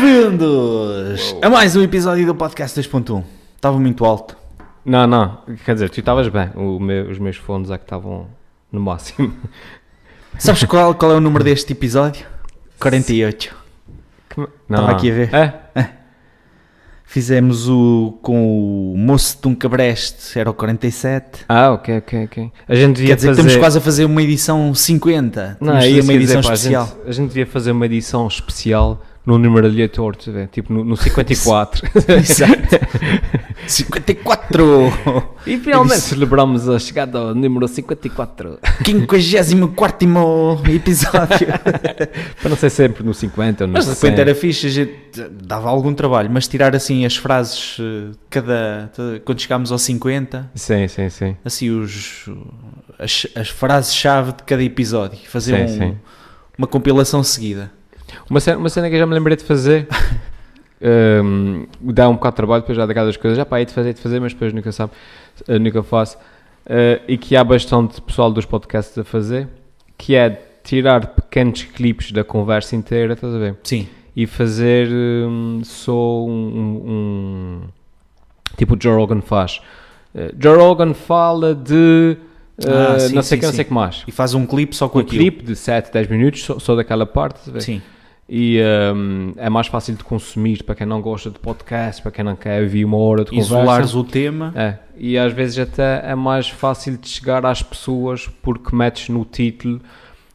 [0.00, 3.22] Bem-vindos a mais um episódio do podcast 2.1.
[3.54, 4.34] Estava muito alto.
[4.82, 8.26] Não, não, quer dizer, tu estavas bem, meu- os meus fones é que estavam
[8.72, 9.30] no máximo.
[10.38, 12.24] Sabes qual, qual é o número deste episódio?
[12.80, 13.54] 48.
[14.30, 14.40] Que-
[14.70, 15.34] Estava aqui a ver.
[15.34, 15.60] É?
[17.12, 21.40] Fizemos o com o moço de um cabreste, era o 47.
[21.48, 22.52] Ah, ok, ok, ok.
[22.68, 23.42] A gente devia Quer dizer fazer...
[23.42, 25.58] que estamos quase a fazer uma edição 50.
[25.60, 26.86] Não, é isso uma ia dizer, edição pá, a especial.
[26.86, 30.18] gente, a gente devia fazer uma edição especial no número aleatório,
[30.52, 31.84] tipo no, no 54.
[32.14, 32.52] Exato.
[33.72, 34.92] 54!
[35.46, 38.58] e finalmente celebramos a chegada ao número 54.
[38.84, 41.46] 54 episódio.
[42.40, 44.06] Para não ser sempre no 50 ou no Mas de 60.
[44.06, 44.94] repente era fixe, a gente
[45.42, 48.90] dava algum trabalho, mas tirar assim as frases, eh, cada,
[49.24, 51.36] quando chegámos aos 50, Sim, sim, sim.
[51.44, 52.28] assim os,
[52.98, 55.96] as, as frases-chave de cada episódio, fazer Sim, um- sim.
[56.56, 57.70] uma compilação seguida.
[58.28, 59.86] Uma cena, uma cena que eu já me lembrei de fazer,
[60.82, 63.72] hum, dá um bocado de trabalho, depois já dá das coisas, já pá, é de
[63.72, 64.92] fazer, é de fazer, mas depois nunca sabe,
[65.48, 66.16] eh, nunca faço,
[66.72, 69.48] Eh, e que há bastante pessoal dos podcasts a fazer,
[69.98, 73.56] que é tirar pequenos clipes da conversa inteira, estás a ver?
[73.64, 73.88] Sim.
[74.14, 75.92] E fazer hum, só
[76.24, 77.60] um, um- um-
[78.56, 79.60] tipo o Joe Rogan faz.
[80.14, 82.16] Eh, Joe Rogan fala de
[82.62, 84.04] Ah, eh, sim, não sei sim, que, não sei que mais.
[84.06, 85.22] E faz um clipe só com Um aquilo.
[85.22, 87.62] clipe de 7, 10 minutos só, só daquela parte, estás a ver?
[87.62, 87.82] Sim.
[88.32, 88.60] E
[88.94, 92.36] hum, é mais fácil de consumir para quem não gosta de podcast, para quem não
[92.36, 93.98] quer ouvir uma hora de Isolares conversa.
[93.98, 94.52] o tema.
[94.54, 99.24] É, e às vezes até é mais fácil de chegar às pessoas porque metes no
[99.24, 99.80] título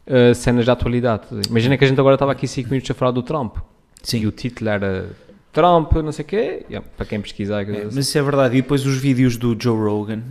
[0.08, 1.24] uh, cenas de atualidade.
[1.50, 3.56] Imagina que a gente agora estava aqui 5 minutos a falar do Trump.
[4.04, 4.20] Sim.
[4.20, 5.10] E o título era
[5.56, 6.66] Trump, não sei o quê.
[6.70, 7.62] Yeah, para quem pesquisar.
[7.64, 8.58] É, mas isso é verdade.
[8.58, 10.22] E depois os vídeos do Joe Rogan,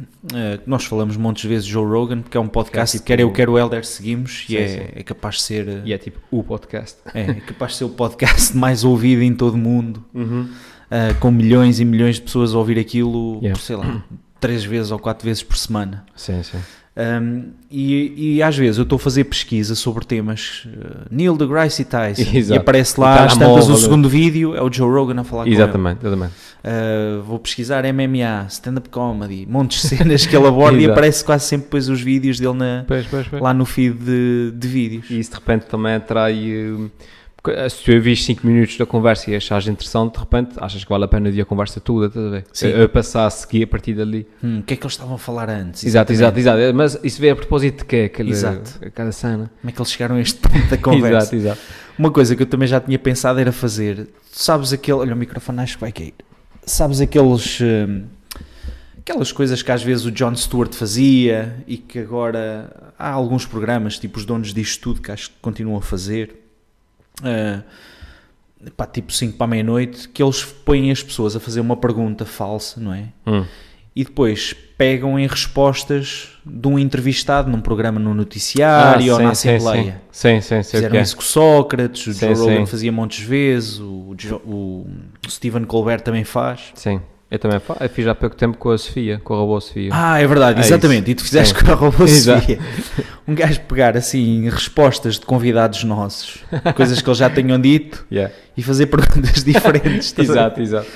[0.62, 3.06] que nós falamos montes de vezes Joe Rogan, porque é um podcast É que tipo-
[3.06, 4.80] quer eu, quer o Helder, seguimos Sim, e é, sim.
[4.94, 5.66] é capaz de ser.
[5.68, 6.98] eh, E é tipo o podcast.
[7.14, 10.48] É, é capaz de ser o podcast mais ouvido em todo o mundo, Uhum.
[10.90, 13.52] ah, com milhões e milhões de pessoas a ouvir aquilo, Yeah.
[13.58, 14.04] por, sei lá,
[14.38, 16.04] três vezes ou quatro vezes por semana.
[16.14, 16.58] Sim, sim.
[16.96, 21.84] Um, e, e às vezes eu estou a fazer pesquisa sobre temas uh, Neil deGrasse
[21.84, 22.60] Tyson e Exato.
[22.60, 25.50] aparece O lá às tantas o segundo vídeo é o Joe Rogan a falar com
[25.50, 26.32] Exatamente, exatamente.
[26.64, 26.72] ele.
[26.72, 31.46] Uh, vou pesquisar MMA, stand-up comedy, montes de cenas que ele aborda e aparece quase
[31.46, 33.42] sempre depois os vídeos dele na, Pois, pois, pois.
[33.42, 35.10] lá no feed de, de vídeos.
[35.10, 36.32] E isso de repente também atrai.
[36.48, 36.90] eh,
[37.68, 41.04] Se tu ouvires 5 minutos da conversa e achares interessante, de repente achas que vale
[41.04, 42.44] a pena ouvir a conversa toda, estás a ver?
[42.50, 42.82] Sim.
[42.82, 44.26] A, passar a seguir a partir dali.
[44.42, 45.84] Hum, o que é que eles estavam a falar antes?
[45.84, 46.58] Exato, exato, exato.
[46.74, 48.10] Mas isso veio a propósito de quê?
[48.12, 48.78] Aquele, Exato.
[48.82, 49.50] Aquela cena.
[49.60, 51.36] Como é que eles chegaram a este ponto da conversa?
[51.36, 51.60] Exato, exato.
[51.98, 54.06] Uma coisa que eu também já tinha pensado era fazer.
[54.06, 54.98] Tu sabes aquele.
[54.98, 56.14] Olha, o microfone acho que vai cair.
[56.64, 57.60] Sabes aqueles.
[57.60, 58.04] hum,
[59.00, 63.98] aquelas coisas que às vezes o Jon Stewart fazia e que agora há alguns programas,
[63.98, 66.43] tipo os donos disto tudo, que acho que continuam a fazer.
[67.22, 67.62] Ah,
[68.76, 72.24] pá, tipo 5 para a meia-noite, que eles põem as pessoas a fazer uma pergunta
[72.24, 73.08] falsa, não é?
[73.26, 73.44] Hum.
[73.96, 79.30] E depois pegam em respostas de um entrevistado num programa no noticiário ou sim, na
[79.30, 80.02] Assembleia.
[80.10, 80.70] Sim, sim, sim.
[80.72, 81.02] Fizeram é.
[81.02, 84.86] isso com o Sócrates, o Sim, Joe Rogan fazia montes vezes, o, Jo- o
[85.28, 86.72] Stephen Colbert também faz.
[86.74, 87.00] Sim.
[87.34, 89.90] Eu também eu fiz há pouco tempo com a Sofia, com a robô Sofia.
[89.92, 91.02] Ah, é verdade, É exatamente.
[91.02, 91.10] isso.
[91.10, 92.40] E tu fizeste com a Robô Exato.
[92.42, 92.58] Sofia.
[93.26, 96.44] Um gajo pegar assim respostas de convidados nossos,
[96.76, 98.32] coisas que eles já tenham dito, Yeah.
[98.56, 100.12] e fazer perguntas diferentes.
[100.12, 100.22] ver?
[100.22, 100.86] Exato, exato.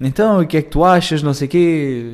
[0.00, 1.20] Então, o que é que tu achas?
[1.20, 2.12] Não sei o quê.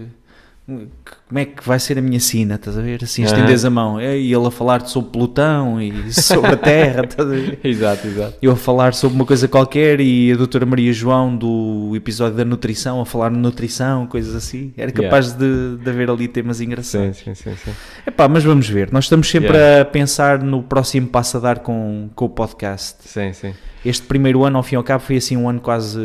[0.66, 2.54] Como é que vai ser a minha sina?
[2.54, 3.04] Estás a ver?
[3.04, 3.26] Assim, Ah.
[3.26, 4.00] estendes a mão.
[4.00, 7.04] E ele a falar sobre Plutão e sobre a Terra.
[7.08, 7.58] Estás a ver?
[7.62, 8.34] Exato, exato.
[8.40, 12.46] eu a falar sobre uma coisa qualquer e a doutora Maria João do episódio da
[12.46, 14.72] nutrição a falar de nutrição, coisas assim.
[14.74, 17.18] Era capaz de, de haver ali temas Sim, engraçados.
[17.18, 17.70] sim, sim, sim.
[18.06, 18.90] Epá, mas vamos ver.
[18.90, 19.82] Nós estamos sempre Yeah.
[19.82, 22.96] a pensar no próximo passo a dar com, com o podcast.
[23.06, 23.52] Sim, sim.
[23.84, 25.98] Este primeiro ano, ao fim e ao cabo, foi assim um ano quase,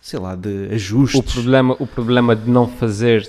[0.00, 1.20] sei lá, de ajustes.
[1.20, 3.28] O problema, o problema de não fazer,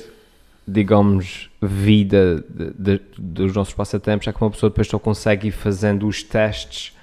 [0.72, 5.52] digamos, vida de- de- dos nossos passatempos é que uma pessoa depois só consegue ir
[5.52, 6.96] fazendo os testes,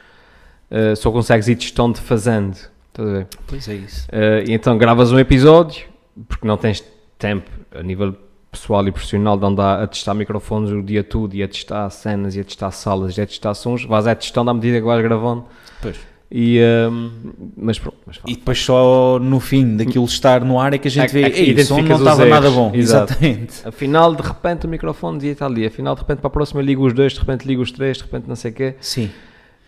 [0.70, 2.54] eh, só consegues ir testando fazendo.
[2.88, 3.26] Estás a ver?
[3.46, 4.08] Pois é isso.
[4.46, 5.86] E então gravas um episódio,
[6.28, 6.82] porque não tens
[7.18, 8.14] tempo a nível
[8.50, 12.34] pessoal e profissional de andar a testar microfones o dia todo e a testar cenas
[12.34, 15.02] e a testar salas e a testar sons, vais a testando à medida que vais
[15.02, 15.44] gravando.
[15.82, 15.96] Pois.
[16.30, 17.08] E, ehm,
[17.56, 20.90] mas pronto, mas E depois só no fim daquilo estar no ar é que a
[20.90, 22.70] gente vê, é que o som não estava nada erros." bom.
[22.74, 23.12] Exato.
[23.14, 23.66] Exatamente.
[23.66, 26.84] Afinal, de repente o microfone dizia está ali, afinal, de repente para a próxima ligo
[26.86, 28.74] os dois, de repente ligo os três, de repente não sei o quê.
[28.80, 29.10] Sim.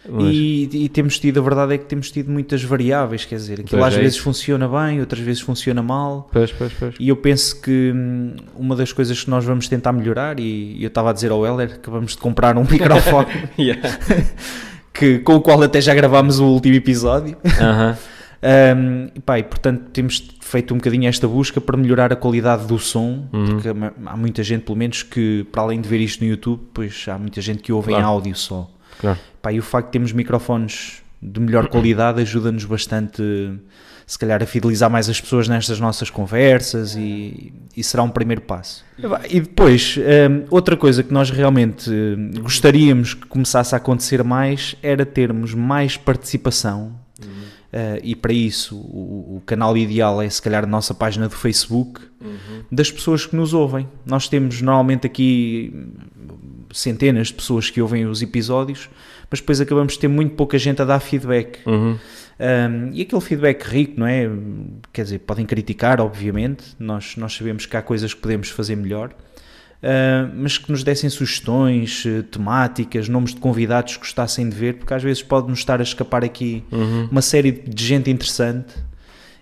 [0.08, 3.60] Mas- E, e temos tido, a verdade é que temos tido muitas variáveis, quer dizer,
[3.60, 4.24] aquilo Pois às é vezes isso.
[4.24, 6.28] funciona bem, outras vezes funciona mal.
[6.32, 6.94] Pois, pois, pois.
[6.98, 10.88] E eu penso que hum, uma das coisas que nós vamos tentar melhorar, e eu
[10.88, 13.26] estava a dizer ao Heller que vamos de comprar um microfone
[13.58, 13.98] Yeah.
[14.92, 17.96] que, com o qual até já gravámos o último episódio, Aham.
[18.42, 22.78] Um, pá, e, portanto temos feito um bocadinho esta busca para melhorar a qualidade do
[22.78, 23.44] som, Uhum.
[23.46, 27.04] porque há- muita gente, pelo menos, que para além de ver isto no YouTube, pois
[27.06, 28.06] há muita gente que ouve em Claro.
[28.08, 28.70] áudio só.
[28.98, 29.19] Claro.
[29.42, 33.22] Pá, e o facto de termos microfones de melhor qualidade ajuda-nos bastante,
[34.10, 38.42] se calhar, a fidelizar mais as pessoas nestas nossas conversas e, e será um primeiro
[38.42, 38.84] passo.
[39.28, 44.74] E depois, hum, outra coisa que nós realmente hum, gostaríamos que começasse a acontecer mais
[44.82, 46.98] era termos mais participação.
[47.20, 51.36] Uh, e para isso, o, o canal ideal é se calhar a nossa página do
[51.36, 52.00] Facebook
[52.68, 53.86] das pessoas que nos ouvem.
[54.04, 55.92] Nós temos normalmente aqui hum,
[56.72, 58.90] centenas de pessoas que ouvem os episódios,
[59.31, 61.61] mas depois acabamos de ter muito pouca gente a dar feedback.
[61.67, 61.97] Uhum.
[62.41, 64.29] Um, e aquele feedback rico, não é?
[64.93, 69.11] Quer dizer, podem criticar, obviamente, nós, nós sabemos que há coisas que podemos fazer melhor,
[69.11, 74.75] uh, mas que nos dessem sugestões, eh, temáticas, nomes de convidados que gostassem de ver,
[74.77, 77.09] porque às vezes pode-nos estar a escapar aqui Uhum.
[77.11, 78.75] uma série de gente interessante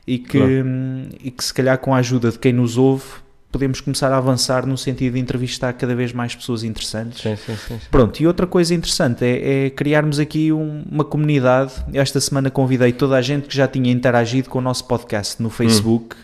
[0.06, 0.64] e que, Claro.
[0.67, 3.05] hum, e que se calhar com a ajuda de quem nos ouve
[3.50, 7.20] podemos começar a avançar no sentido de entrevistar cada vez mais pessoas interessantes.
[7.22, 7.78] Sim, sim, sim.
[7.90, 11.72] Pronto, e outra coisa interessante é, é criarmos aqui um- uma comunidade.
[11.94, 15.48] Esta semana convidei toda a gente que já tinha interagido com o nosso podcast no
[15.50, 16.14] Facebook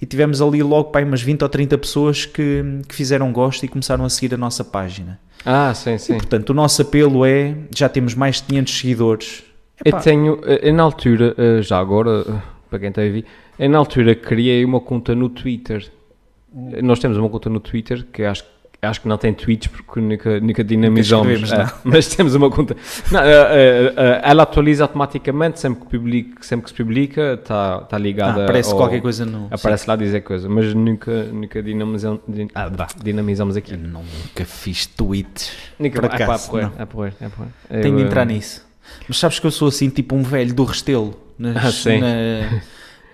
[0.00, 3.68] e tivemos ali logo pá, umas 20 ou 30 pessoas que, que fizeram gosto e
[3.68, 5.18] começaram a seguir a nossa página.
[5.44, 6.14] Ah, sim, sim.
[6.14, 9.42] Portanto, o nosso apelo é: já temos mais de 500 seguidores.
[9.84, 12.32] Eu Epá, tenho, eh, eu na altura, eh, já agora, eh,
[12.70, 13.24] para quem está a ouvir,
[13.58, 15.90] eu na altura criei uma conta no Twitter.
[16.82, 18.44] Nós temos uma conta no Twitter que acho,
[18.82, 21.50] acho que não tem tweets porque nunca, nunca dinamizamos.
[21.84, 22.76] mas temos uma conta.
[23.10, 27.80] Não, eh, eh, eh, ela atualiza automaticamente sempre que, publica, sempre que se publica, está
[27.82, 28.40] tá ligada.
[28.40, 29.46] ah, aparece ao- qualquer coisa no.
[29.50, 33.72] Aparece lá dizer coisa, mas nunca, nunca dinamizamos, din- ah, vá, dinamizamos aqui.
[33.72, 35.52] Eu nunca fiz tweets.
[35.78, 36.70] Nunca, por é acaso, é porrer,
[37.20, 37.50] é porrer.
[37.82, 38.66] Tenho de entrar nisso.
[39.08, 41.18] Mas sabes que eu sou assim, tipo um velho do Restelo.
[41.38, 41.98] Nas- Ah, sim.
[42.00, 42.60] na-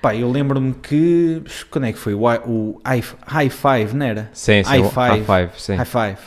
[0.01, 1.43] Pá, eu lembro-me que.
[1.71, 2.15] Quando é que foi?
[2.15, 4.31] O, i- o i- High Five, não era?
[4.33, 5.25] Sim, sim, High five.
[5.25, 5.77] High Five.
[5.77, 6.19] High Five.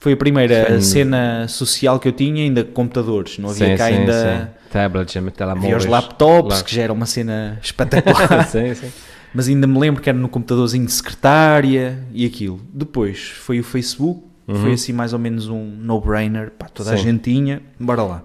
[0.00, 0.90] Foi a primeira Sim.
[0.92, 3.38] cena social que eu tinha, ainda com computadores.
[3.38, 4.12] Não havia sim, cá sim, ainda.
[4.46, 4.68] sim.
[4.70, 5.76] Tablets, Havia telemóveis.
[5.76, 6.62] os laptops, lá.
[6.64, 8.44] que já era uma cena espetacular.
[8.48, 8.92] sim, sim.
[9.32, 12.60] Mas ainda me lembro que era no computadorzinho de secretária e aquilo.
[12.72, 14.56] Depois foi o Facebook, Uhum.
[14.56, 18.22] foi assim mais ou menos um no-brainer, pá, toda a gente tinha, bora lá.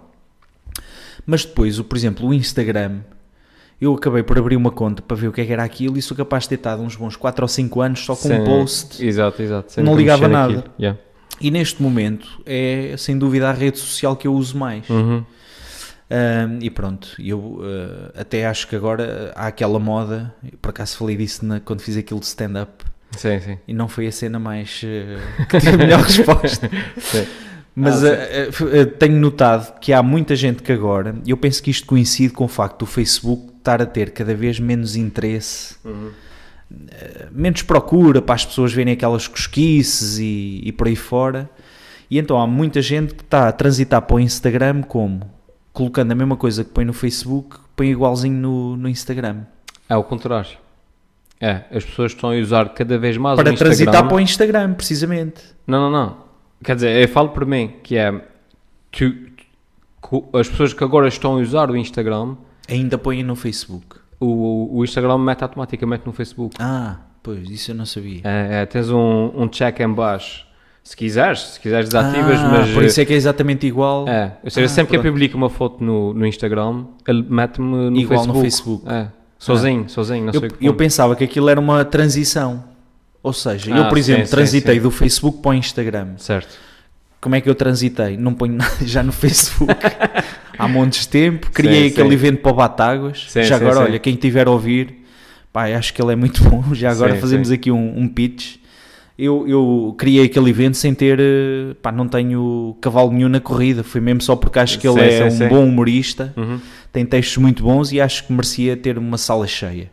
[1.26, 3.00] Mas depois, o, por exemplo, o Instagram,
[3.82, 6.02] eu acabei por abrir uma conta para ver o que é que era aquilo e
[6.02, 8.44] sou capaz de ter estado uns bons 4 ou 5 anos só com Sim, um
[8.44, 9.06] post.
[9.06, 9.72] Exato, exato.
[9.72, 10.66] sem Não ligava nada.
[10.80, 11.00] Yeah.
[11.42, 14.90] E neste momento é sem dúvida a rede social que eu uso mais.
[14.90, 15.24] Uhum.
[16.12, 17.62] Ahm, e pronto, eu
[18.16, 21.96] ah, até acho que agora há aquela moda, por acaso falei disso na- quando fiz
[21.96, 22.84] aquilo de stand-up,
[23.16, 23.58] Sim, sim.
[23.68, 25.18] e não foi a cena mais eh,
[25.48, 26.70] que tive a melhor resposta.
[26.98, 27.26] Sim.
[27.76, 31.38] Mas Ah, eh, f- eh, tenho notado que há muita gente que agora, e eu
[31.38, 34.96] penso que isto coincide com o facto do Facebook estar a ter cada vez menos
[34.96, 36.10] interesse, Uhum.
[36.92, 41.50] eh, menos procura para as pessoas verem aquelas cosquices e, e por aí fora.
[42.12, 45.22] E então há muita gente que está a transitar para o Instagram como?
[45.72, 49.42] Colocando a mesma coisa que põe no Facebook, põe igualzinho no, no Instagram.
[49.88, 50.58] É o contrário.
[51.40, 53.76] É, as pessoas estão a usar cada vez mais para o Instagram.
[53.76, 55.42] transitar para o Instagram, precisamente.
[55.66, 56.29] Não, não, não.
[56.64, 58.14] Quer dizer, eu falo por mim, que é...
[58.92, 59.14] Tu,
[60.02, 62.36] co- as pessoas que agora estão a usar o Instagram,
[62.70, 63.98] Ainda põem no Facebook.
[64.20, 66.56] o, o Instagram mete automaticamente no Facebook.
[66.60, 68.22] Ah, pois, isso eu não sabia.
[68.24, 70.46] É, é, tens um, um check em baixo.
[70.84, 72.72] Se quiseres, se quiseres desativas, Ah, mas...
[72.72, 74.08] por isso é que é exatamente igual.
[74.08, 75.14] É, ou seja, Ah, sempre que eu pronto.
[75.14, 78.38] publico uma foto no, no Instagram, ele mete-me no Igual Facebook.
[78.38, 78.90] no Facebook.
[78.92, 80.74] É, sozinho, sozinho, não eu, sei eu como.
[80.76, 82.64] pensava que aquilo era uma transição.
[83.22, 84.82] Ou seja, Ah, eu, por sim, exemplo, sim, transitei sim.
[84.82, 86.10] do Facebook para o Instagram.
[86.18, 86.56] Certo.
[87.22, 88.16] Como é que eu transitei?
[88.16, 89.74] Não ponho nada já no Facebook
[90.58, 91.52] há montes de tempo.
[91.52, 92.14] Criei Sim, aquele sim.
[92.14, 93.26] evento para o Batáguas.
[93.30, 93.92] Sim, já sim, agora, sim.
[93.92, 95.04] olha, quem tiver a ouvir,
[95.52, 96.64] pá, acho que ele é muito bom.
[96.74, 97.56] Já agora Sim, fazemos sim.
[97.56, 98.56] aqui um, um pitch.
[99.18, 103.84] Eu, eu criei aquele evento sem ter, eh, pá, não tenho cavalo nenhum na corrida.
[103.84, 105.48] Foi mesmo só porque acho que ele Sim, é sim, um sim.
[105.50, 106.34] bom humorista.
[106.38, 106.58] Uhum.
[106.94, 109.92] tem textos muito bons e acho que merecia ter uma sala cheia.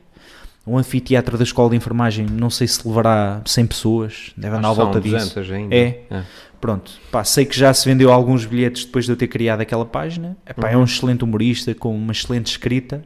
[0.67, 4.73] Um anfiteatro da Escola de Enfermagem, não sei se levará 100 pessoas, deve andar à
[4.73, 5.35] volta disso.
[5.35, 5.75] 200 ainda.
[5.77, 6.01] É.
[6.61, 9.85] Pronto, pá, sei que já se vendeu alguns bilhetes depois de eu ter criado aquela
[9.85, 10.37] página.
[10.49, 10.73] Epá, Uhum.
[10.75, 13.03] É um excelente humorista com uma excelente escrita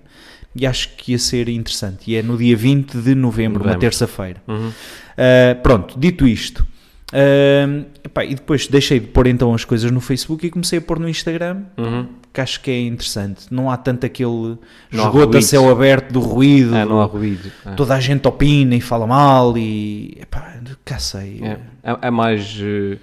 [0.57, 2.11] e acho que ia ser interessante.
[2.11, 3.81] E é no dia 20 de novembro, uma Novembro.
[3.81, 4.43] terça-feira.
[4.49, 4.69] Uhum.
[4.69, 6.67] Uh, pronto, dito isto,
[7.13, 10.83] uh, epá, e depois deixei de pôr então as coisas no Facebook e comecei a
[10.83, 12.07] pôr no Instagram Uhum.
[12.33, 13.47] que acho que é interessante.
[13.51, 14.57] Não há tanto aquele
[14.93, 16.75] Não esgoto a céu aberto do ruído.
[16.75, 17.51] É, não há ruído.
[17.67, 17.73] É.
[17.73, 20.17] Toda a gente opina e fala mal e.
[20.21, 21.41] Epá, cá sei.
[21.43, 21.59] É,
[21.93, 22.57] é, é mais.
[22.61, 22.99] eh,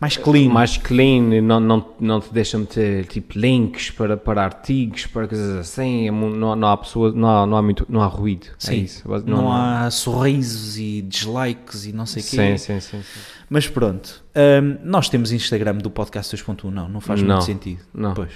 [0.00, 0.48] Mais clean.
[0.50, 5.56] mais clean, não, não, não te deixa meter tipo links para, para artigos, para coisas
[5.56, 8.48] assim, é não, não há pessoa, não há, não há muito, não há ruído.
[8.48, 8.82] É Sim.
[8.82, 9.04] isso.
[9.24, 12.36] Não, há sorrisos e dislikes e não sei o quê.
[12.36, 13.20] Sim, sim, sim, sim.
[13.48, 17.36] Mas pronto, hum, nós temos Instagram do podcast 2.1, não, não faz Não.
[17.36, 17.80] muito sentido.
[17.94, 18.14] Não.
[18.14, 18.32] Pois.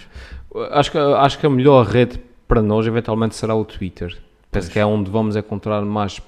[0.70, 4.16] Acho que, acho que a melhor rede para nós eventualmente será o Twitter.
[4.50, 6.20] Penso que é onde vamos encontrar mais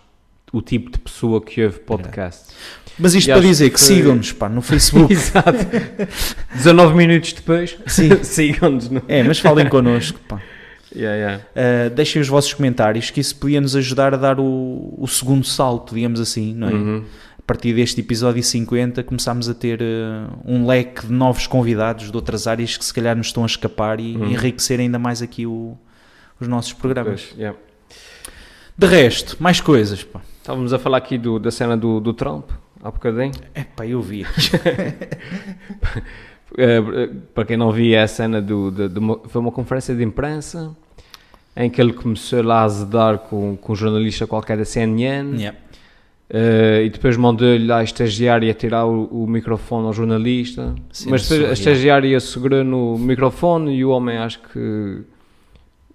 [0.53, 2.53] o tipo de pessoa que ouve podcast.
[3.01, 5.11] Mas isto E para dizer que que sigam-nos pá, no Facebook.
[5.13, 5.67] Exato.
[6.55, 8.11] 19 minutos depois, Sim.
[8.23, 8.89] sigam-nos.
[8.91, 10.19] no- é, mas falem connosco.
[10.29, 10.41] Pá.
[10.95, 11.45] Yeah, yeah.
[11.87, 15.45] Uh, deixem os vossos comentários, que isso podia nos ajudar a dar o, o segundo
[15.47, 16.73] salto, digamos assim, não é?
[16.73, 17.05] Uhum.
[17.39, 22.17] A partir deste episódio 50 começámos a ter uh, um leque de novos convidados de
[22.17, 24.31] outras áreas que se calhar nos estão a escapar e Uhum.
[24.33, 25.77] enriquecer ainda mais aqui o-
[26.41, 27.23] os nossos programas.
[27.29, 27.57] Pois, yeah.
[28.77, 30.21] De resto, mais coisas, pá.
[30.41, 32.51] Estávamos a falar aqui do- da cena do, do Trump,
[32.83, 33.33] há bocadinho.
[33.55, 34.25] É pá, eu vi.
[36.57, 36.81] Eh,
[37.35, 40.75] para quem não via a cena do, de, de uma, foi uma conferência de imprensa
[41.57, 45.59] em que ele começou lá a azedar com, com um jornalista qualquer da CNN Yeah.
[46.29, 51.29] eh, e depois mandou-lhe lá a estagiária tirar o, o microfone ao jornalista Sim, mas
[51.29, 55.03] depois a estagiária segurou no microfone e o homem acho que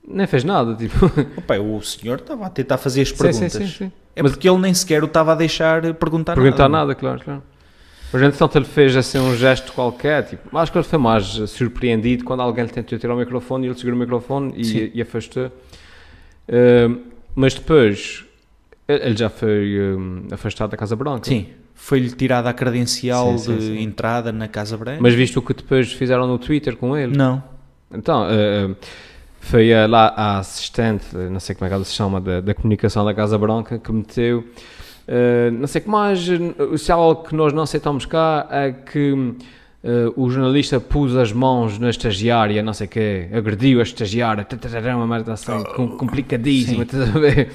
[0.08, 1.06] nem fez nada tipo
[1.38, 3.54] Opa, o senhor estava a tentar fazer as perguntas.
[3.54, 3.92] sim, sim, sim.
[4.16, 6.86] É Mas- porque ele nem sequer o estava a deixar perguntar, perguntar nada.
[6.88, 7.44] nada, claro, claro.
[8.14, 12.24] Mas entretanto ele fez assim um gesto qualquer, tipo, acho que ele foi mais surpreendido
[12.24, 15.52] quando alguém lhe tentou tirar o microfone e ele segurou o microfone e, e afastou.
[16.48, 16.90] Eh,
[17.36, 18.24] mas depois
[18.88, 19.76] ele já foi
[20.30, 21.26] eh, afastado da Casa Branca.
[21.26, 23.82] Sim, foi-lhe tirada a credencial Sim, sim, de sim.
[23.84, 25.00] entrada na Casa Branca.
[25.02, 27.44] Mas visto o que depois fizeram no Twitter com ele, Não.
[27.92, 28.76] então eh, eh,
[29.46, 33.06] foi lá a assistente, não sei como é que ela se chama, da, da comunicação
[33.06, 34.44] da Casa Branca, que meteu,
[35.08, 38.48] eh, não sei o que mais, eh, se há algo que nós não aceitamos cá
[38.50, 39.34] é que
[39.84, 44.46] eh, o jornalista pôs as mãos na estagiária, não sei o quê, agrediu a estagiária,
[44.96, 46.98] uma merda assim, com- complicadíssima, Sim.
[46.98, 47.52] estás a ver?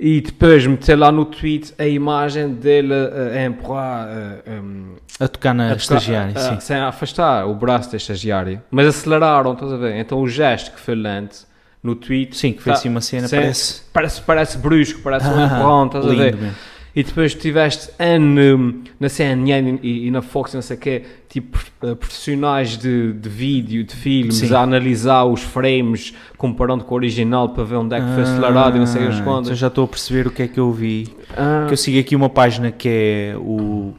[0.00, 4.08] E depois meter lá no tweet a imagem dele eh, a empurrar
[4.46, 6.60] eh, um, A tocar na a tocar- estagiária, a- a- sim.
[6.60, 8.62] sem afastar o braço da estagiária.
[8.70, 9.96] Mas aceleraram, estás a ver?
[9.98, 11.46] Então o gesto que foi lento
[11.82, 12.36] no tweet.
[12.36, 13.82] Sim, que foi tá- assim uma cena, sim, parece...
[13.92, 16.36] Parece, parece brusco, parece um Ah, empurrão, estás a ver?
[16.36, 16.54] mesmo.
[16.96, 21.02] E depois tiveste N, hum, na CNN e, e na Fox, não sei o quê,
[21.28, 24.52] tipo eh, profissionais de, de vídeo, de filmes, Sim.
[24.54, 28.76] a analisar os frames, comparando com o original para ver onde é que foi acelerado
[28.76, 29.46] e não sei as Ah, quantas.
[29.48, 31.06] então já estou a perceber o que é que eu vi.
[31.36, 33.92] Ah, Que eu sigo aqui uma página que é o...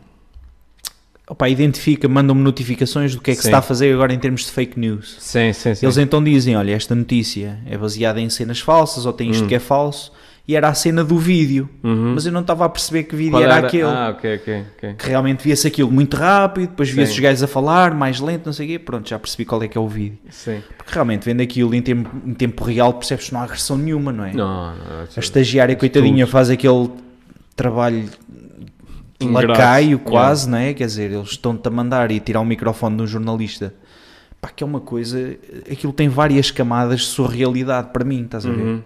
[1.29, 3.49] Opa, identifica, manda-me notificações do que é que se Sim.
[3.49, 5.15] está a fazer agora em termos de fake news.
[5.19, 5.85] sim, sim, sim.
[5.85, 9.47] Eles então dizem, olha, esta notícia é baseada em cenas falsas ou tem isto Hum.
[9.47, 10.11] que é falso.
[10.49, 11.69] E era a cena do vídeo.
[11.83, 12.13] Uhum.
[12.15, 13.83] Mas eu não estava a perceber que vídeo Qual era, aquele.
[13.83, 14.93] Ah, ok, ok, ok.
[14.95, 18.53] Que realmente via-se aquilo muito rápido, depois via-se os gajos a falar, mais lento, não
[18.53, 18.79] sei o quê.
[18.79, 20.17] Pronto, já percebi qual é que é o vídeo.
[20.31, 20.63] Sim.
[20.75, 24.11] Porque realmente vendo aquilo em tempo, em tempo real percebes que não há agressão nenhuma,
[24.11, 24.33] não é?
[24.33, 25.01] Não, não.
[25.15, 26.89] A estagiária, coitadinha, faz aquele
[27.55, 28.09] trabalho
[29.21, 29.49] Ingrato.
[29.49, 30.73] lacaio quase, não é?
[30.73, 33.71] Quer dizer, eles estão-te a mandar e tirar o microfone de um jornalista.
[34.41, 35.37] Pá, que é uma coisa...
[35.71, 38.63] Aquilo tem várias camadas de surrealidade para mim, estás a ver?
[38.63, 38.81] Uhum.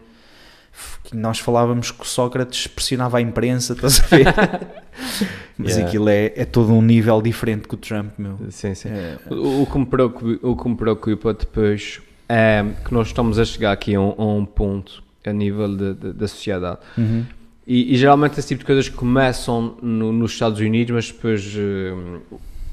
[1.03, 4.25] Que nós falávamos que o Sócrates pressionava a imprensa, estás a ver?
[5.57, 5.87] Mas Yeah.
[5.87, 8.39] aquilo é, é todo um nível diferente que o Trump, meu.
[8.49, 8.89] Sim, sim.
[8.89, 13.37] É, O, o que me preocupa, o que me preocupa depois é que nós estamos
[13.37, 16.79] a chegar aqui a um, a um ponto a nível de- de- da sociedade.
[16.97, 17.23] uhum.
[17.65, 21.93] E, e geralmente esse tipo de coisas começam no- nos Estados Unidos, mas depois, eh,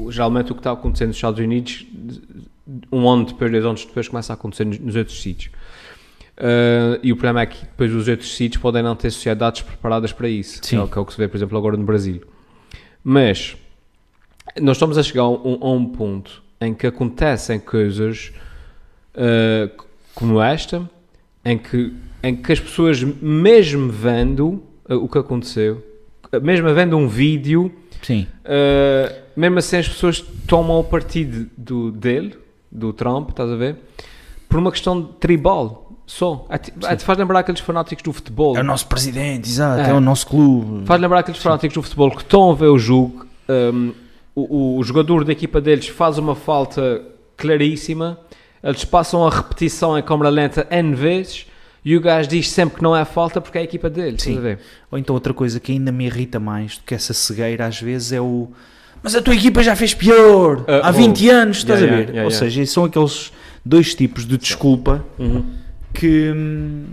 [0.08, 1.86] geralmente o que está acontecendo nos Estados Unidos,
[2.90, 5.52] um ano depois, dois anos depois, começa a acontecer nos, nos outros sítios.
[6.42, 10.10] Eh, e o problema é que depois os outros sítios podem não ter sociedades preparadas
[10.10, 10.76] para isso, Sim.
[10.76, 12.22] que é o que é o que se vê, por exemplo, agora no Brasil.
[13.04, 13.56] Mas
[14.58, 18.32] nós estamos a chegar a um, a um ponto em que acontecem coisas
[19.14, 19.70] eh,
[20.14, 20.88] como esta,
[21.44, 21.92] em que,
[22.22, 25.84] em que as pessoas, mesmo vendo eh, o que aconteceu,
[26.42, 27.70] mesmo vendo um vídeo,
[28.00, 28.26] Sim,
[29.36, 32.38] mesmo assim as pessoas tomam o partido do, dele,
[32.72, 33.76] do Trump, estás a ver?
[34.48, 35.89] Por uma questão tribal,
[36.48, 38.56] é, te faz lembrar aqueles fanáticos do futebol.
[38.56, 39.94] é o nosso presidente, exato, é, É.
[39.94, 40.84] o nosso clube.
[40.86, 43.92] Faz lembrar aqueles fanáticos do futebol que estão a ver o jogo, um,
[44.34, 47.02] o, o jogador da equipa deles faz uma falta
[47.36, 48.18] claríssima,
[48.62, 51.46] eles passam a repetição em câmera lenta N vezes
[51.84, 54.22] e o gajo diz sempre que não é falta porque é a equipa deles.
[54.22, 54.38] Sim.
[54.90, 58.12] Ou então outra coisa que ainda me irrita mais do que essa cegueira às vezes
[58.12, 58.48] é o
[59.02, 62.02] mas a tua equipa já fez pior Ah, há 20 anos, estás yeah, a ver?
[62.10, 63.32] yeah, yeah, Ou seja, são aqueles
[63.64, 65.02] dois tipos de desculpa
[65.92, 66.84] que hum,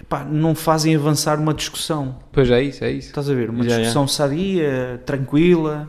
[0.00, 2.16] epá, não fazem avançar uma discussão.
[2.32, 3.08] Pois é isso, é isso.
[3.08, 3.50] Estás a ver?
[3.50, 5.88] Uma Yeah, discussão sadia, tranquila.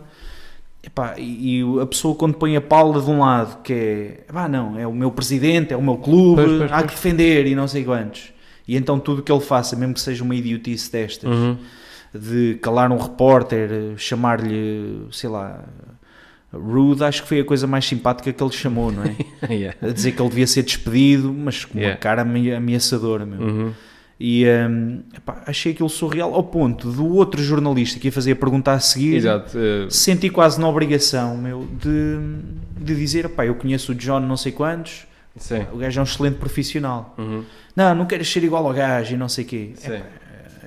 [0.83, 4.47] epá, e, e a pessoa quando põe a Paula de um lado, que é, epá,
[4.47, 6.88] não, é o meu presidente, é o meu clube, Pois, pois, há pois.
[6.91, 8.31] que defender e não sei quantos.
[8.67, 11.57] E então tudo o que ele faça, mesmo que seja uma idiotice destas, Uhum.
[12.13, 15.63] de calar um repórter, chamar-lhe, sei lá,
[16.53, 19.15] rude, acho que foi a coisa mais simpática que ele chamou, não é?
[19.53, 19.77] Yeah.
[19.81, 21.99] a dizer que ele devia ser despedido, mas com uma Yeah.
[21.99, 23.45] cara ame- ameaçadora mesmo.
[23.45, 23.73] Uhum.
[24.19, 28.35] E hum, epá, achei aquilo surreal ao ponto do outro jornalista que ia fazer a
[28.35, 29.55] pergunta a seguir Exato.
[29.55, 32.17] eh, senti quase na obrigação meu, de,
[32.83, 35.63] de dizer: epá, eu conheço o John não sei quantos, sim.
[35.71, 37.13] o gajo é um excelente profissional.
[37.17, 37.43] Uhum.
[37.75, 39.73] Não, não queres ser igual ao gajo e não sei o quê.
[39.83, 40.01] Epá,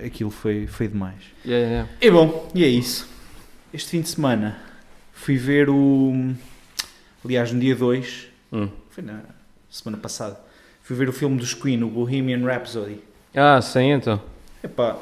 [0.07, 1.17] aquilo foi, foi demais.
[1.45, 1.89] Yeah, yeah.
[2.01, 3.09] E bom, e é isso.
[3.75, 4.59] Este fim de semana
[5.13, 6.33] fui ver o.
[7.25, 8.69] Aliás, no dia 2, Hum.
[8.91, 9.21] foi na
[9.69, 10.41] semana passada,
[10.83, 13.01] fui ver o filme dos Queen, o Bohemian Rhapsody.
[13.35, 14.21] Ah, sim, então.
[14.63, 14.97] Epá,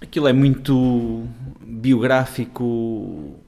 [0.00, 1.26] aquilo é muito
[1.60, 3.38] biográfico,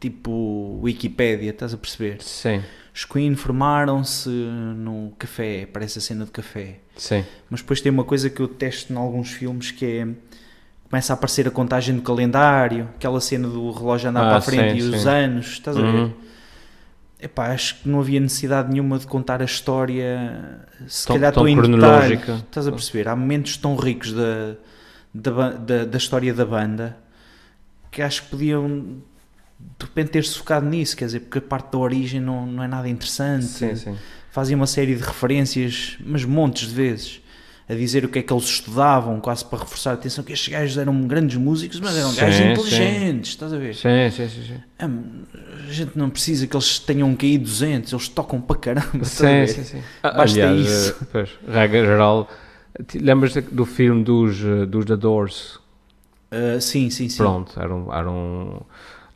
[0.00, 2.22] tipo Wikipédia, estás a perceber?
[2.22, 2.62] Sim,
[2.94, 6.80] Os Queen formaram-se no café, parece a cena de café.
[6.96, 7.24] sim.
[7.50, 10.08] Mas depois tem uma coisa que eu testo em alguns filmes que é
[10.90, 14.40] começa a aparecer a contagem do calendário, aquela cena do relógio andar Ah, para a
[14.40, 15.08] frente sim, e os sim.
[15.08, 15.86] anos, estás a ver?
[15.88, 16.12] Uhum.
[17.20, 21.46] Epá, acho que não havia necessidade nenhuma de contar a história, se Tão- calhar tão
[21.48, 22.16] estou cronológica.
[22.26, 23.08] detalhe, estás a perceber?
[23.08, 24.54] Há momentos tão ricos da,
[25.12, 26.96] da, da, da história da banda
[27.90, 28.98] que acho que podiam
[29.78, 32.68] de repente ter-se focado nisso, quer dizer, porque a parte da origem não, não é
[32.68, 33.46] nada interessante.
[33.46, 33.96] Sim, sim.
[34.30, 37.20] Fazem uma série de referências, mas montes de vezes,
[37.68, 40.48] a dizer o que é que eles estudavam, quase para reforçar a atenção que estes
[40.48, 42.44] gajos eram grandes músicos, mas eram Sim, gajos sim.
[42.52, 43.74] inteligentes, estás a ver?
[43.74, 44.42] Sim, sim, sim.
[44.46, 44.60] sim.
[44.78, 44.88] Ah,
[45.68, 49.02] A gente não precisa que eles tenham caído 200, eles tocam para caramba.
[49.02, 49.54] estás a Sim, ver?
[49.54, 49.84] sim, sim.
[50.14, 50.94] Basta aliás, isso.
[51.02, 52.28] eh, Pois, regra geral.
[52.94, 55.58] Lembras do filme dos, eh, dos The Doors?
[56.30, 57.16] Ah, sim, sim, sim.
[57.16, 58.60] Pronto, era um, era um-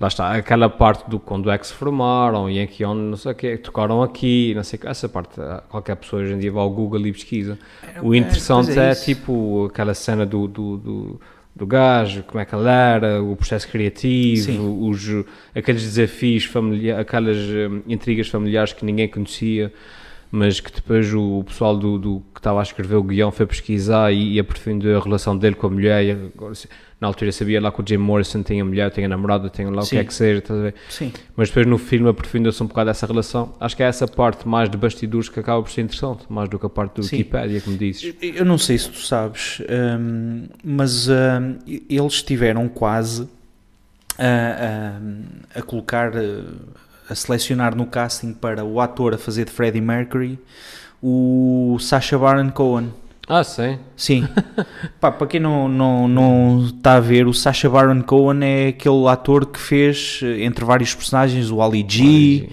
[0.02, 3.16] Lá está, aquela parte do quando é que se formaram e em que onde, não
[3.16, 4.88] sei o que, tocaram aqui, não sei o que.
[4.88, 7.56] Essa parte, ah, qualquer pessoa hoje em dia vai ao Google e pesquisa.
[8.02, 9.04] O É, interessante pois é, isso.
[9.04, 11.20] tipo aquela cena do, do, do,
[11.54, 14.88] do gajo, como é que ele era, o processo criativo, Sim.
[14.90, 19.72] os, aqueles desafios familiares, aquelas hum, intrigas familiares que ninguém conhecia,
[20.34, 24.10] mas que depois o pessoal do, do que estava a escrever o guião foi pesquisar
[24.10, 26.02] e, e aprofundou a relação dele com a mulher.
[26.02, 26.54] E agora,
[26.98, 29.84] na altura sabia lá que o Jim Morrison tinha mulher, tinha namorada, tinha lá o
[29.84, 29.98] que Sim.
[29.98, 30.74] é que seja, estás a ver?
[30.88, 31.12] Sim.
[31.36, 33.54] Mas depois no filme aprofunda-se um bocado essa relação.
[33.60, 36.58] Acho que é essa parte mais de bastidores que acaba por ser interessante, mais do
[36.58, 37.16] que a parte do Sim.
[37.18, 38.14] Wikipedia, como dizes.
[38.22, 39.60] Eu- não sei se tu sabes,
[40.00, 41.58] hum, mas hum,
[41.90, 43.28] eles estiveram quase
[44.18, 44.96] a,
[45.56, 46.42] a- a colocar, eh,
[47.08, 50.38] a selecionar no casting para o ator a fazer de Freddie Mercury
[51.02, 52.92] o Sacha Baron Cohen.
[53.28, 53.78] Ah, sim.
[53.96, 54.28] Sim.
[55.00, 59.06] Pá, para quem não, não, não está a ver, o Sacha Baron Cohen é aquele
[59.08, 62.48] ator que fez, eh, entre vários personagens, o Ali G,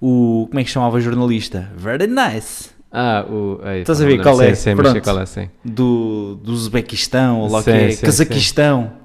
[0.00, 0.46] o.
[0.48, 1.70] Como é que chamava o jornalista?
[1.76, 2.70] Very nice.
[2.90, 3.60] Ah, o.
[3.64, 4.54] ei, Estás a ver qual é?
[4.54, 5.00] Sim, sim, Pronto.
[5.00, 5.48] qual é, sim.
[5.64, 9.01] Do, do Uzbequistão, ou lá o que Sim, é, sim, Cazaquistão.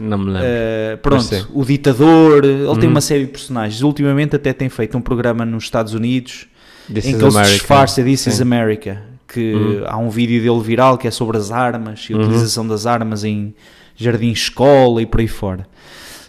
[0.00, 0.40] Não me lembro.
[0.48, 2.90] Uh, pronto, o ditador, ele tem Uhum.
[2.90, 3.82] uma série de personagens.
[3.82, 6.46] Ultimamente até tem feito um programa nos Estados Unidos
[6.92, 8.42] This em is que ele se disfarça This is Sim.
[8.42, 9.02] America.
[9.26, 9.84] Que Uhum.
[9.86, 12.22] há um vídeo dele viral que é sobre as armas e a Uhum.
[12.22, 13.54] utilização das armas em
[13.96, 15.66] jardim escola e por aí fora.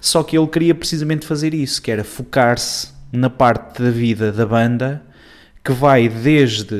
[0.01, 4.45] Só que ele queria precisamente fazer isso, que era focar-se na parte da vida da
[4.45, 5.01] banda
[5.63, 6.73] que vai desde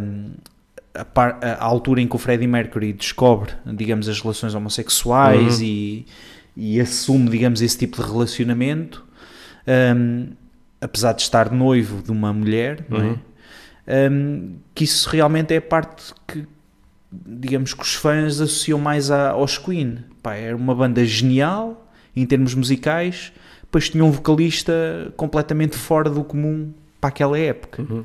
[0.00, 0.26] hum,
[0.94, 5.64] a, par- a altura em que o Freddie Mercury descobre, digamos, as relações homossexuais Uhum.
[5.64, 6.06] e,
[6.56, 9.04] e assume, digamos, esse tipo de relacionamento,
[9.96, 10.28] hum,
[10.80, 12.94] apesar de estar noivo de uma mulher, é?
[12.94, 13.18] Uhum.
[13.84, 16.46] Um, que isso realmente é a parte que,
[17.10, 19.98] digamos, que os fãs associam mais a- aos Queen.
[20.22, 24.72] Pá, era uma banda genial em termos musicais, depois tinha um vocalista
[25.16, 27.82] completamente fora do comum para aquela época.
[27.82, 28.04] Uhum.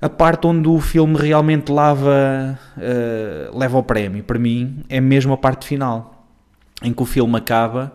[0.00, 5.34] A parte onde o filme realmente lava, eh, leva ao prémio, para mim, é mesmo
[5.34, 6.26] a parte final,
[6.82, 7.92] em que o filme acaba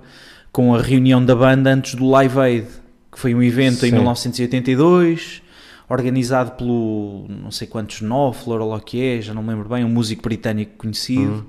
[0.52, 2.68] com a reunião da banda antes do Live Aid,
[3.12, 3.96] que foi um evento em Sim.
[3.96, 5.42] 1982,
[5.90, 9.68] organizado pelo não sei quantos Knopfler ou lá o que é, já não me lembro
[9.68, 11.46] bem, um músico britânico conhecido,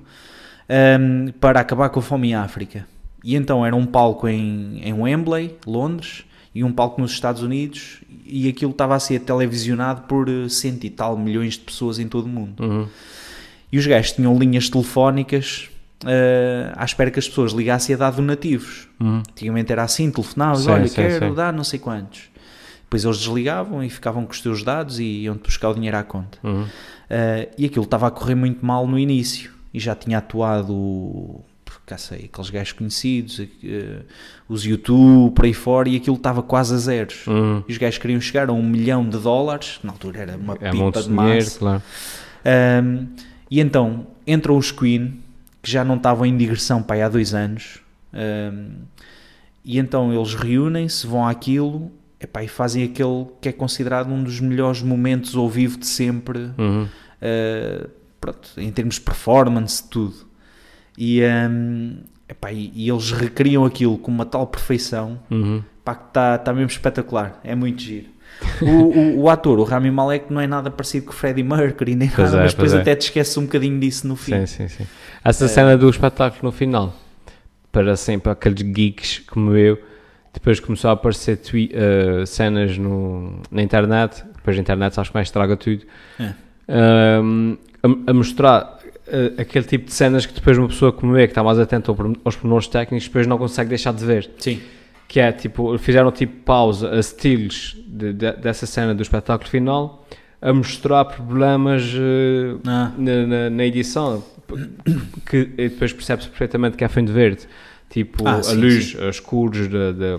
[0.99, 2.87] um, para acabar com a fome em África.
[3.23, 8.01] E então era um palco em, em Wembley, Londres, e um palco nos Estados Unidos,
[8.29, 12.09] e aquilo estava a ser televisionado por eh, cento e tal milhões de pessoas em
[12.09, 12.63] todo o mundo.
[12.63, 12.89] Uhum.
[13.73, 15.69] E os gajos tinham linhas telefónicas
[16.05, 18.89] eh, à espera que as pessoas ligassem a dar donativos.
[19.01, 19.19] Uhum.
[19.19, 21.35] Antigamente era assim, telefonavas, Sim, olha, sim, quero sim.
[21.35, 22.29] dar não sei quantos.
[22.83, 26.03] Depois eles desligavam e ficavam com os teus dados e iam-te buscar o dinheiro à
[26.03, 26.39] conta.
[26.45, 26.63] Uhum.
[26.63, 31.41] Uh, e aquilo estava a correr muito mal no início e já tinha atuado
[31.87, 34.01] cá sei, aqueles gajos conhecidos, eh,
[34.49, 37.27] os YouTube, por aí fora, e aquilo estava quase a zeros.
[37.29, 37.63] Uhum.
[37.69, 40.71] E os gajos queriam chegar a um milhão de dólares, na altura era uma É
[40.71, 41.59] pipa monte de massa.
[41.59, 41.83] claro.
[42.85, 43.07] Um,
[43.51, 45.21] e então entram os Queen,
[45.63, 47.81] que já não estavam em digressão para aí há dois anos,
[48.13, 48.71] um,
[49.65, 54.41] e então eles reúnem-se, vão àquilo epá, e fazem aquele que é considerado um dos
[54.41, 56.85] melhores momentos ao vivo de sempre, Uhum.
[56.85, 60.15] uh, pronto, em termos de performance, tudo.
[60.99, 61.97] E, um,
[62.29, 65.63] epá, e, e eles recriam aquilo com uma tal perfeição Uhum.
[65.85, 68.07] pá, que está tá mesmo espetacular, é muito giro.
[68.61, 71.95] O, o, o ator, o Rami Malek, não é nada parecido com o Freddie Mercury,
[71.95, 72.83] nem Pois nada, é, mas depois pois é.
[72.83, 74.33] até te esqueces um bocadinho disso no fim.
[74.41, 74.87] Sim, sim, sim.
[75.25, 75.49] Essa É.
[75.49, 76.95] cena do espetáculo no final,
[77.73, 79.79] para para aqueles geeks como eu,
[80.35, 85.15] depois começou a aparecer twi- eh, cenas no, na internet, depois a internet sabes que
[85.15, 85.85] mais estraga tudo,
[86.21, 86.33] É.
[86.69, 88.76] Ahm, a, a mostrar
[89.09, 91.91] eh, aquele tipo de cenas que depois uma pessoa como eu, que está mais atenta
[92.25, 94.31] aos pormenores técnicos, depois não consegue deixar de ver.
[94.39, 94.61] Sim.
[95.09, 100.07] Que é tipo, fizeram tipo pausa a estilos de- de- dessa cena do espetáculo final
[100.43, 104.23] a mostrar problemas eh, Ah, na, na- na edição
[105.29, 107.43] que depois percebe-se perfeitamente que é fim de verde.
[107.89, 110.19] Tipo, Ah, a sim, luz, as cores, de, de,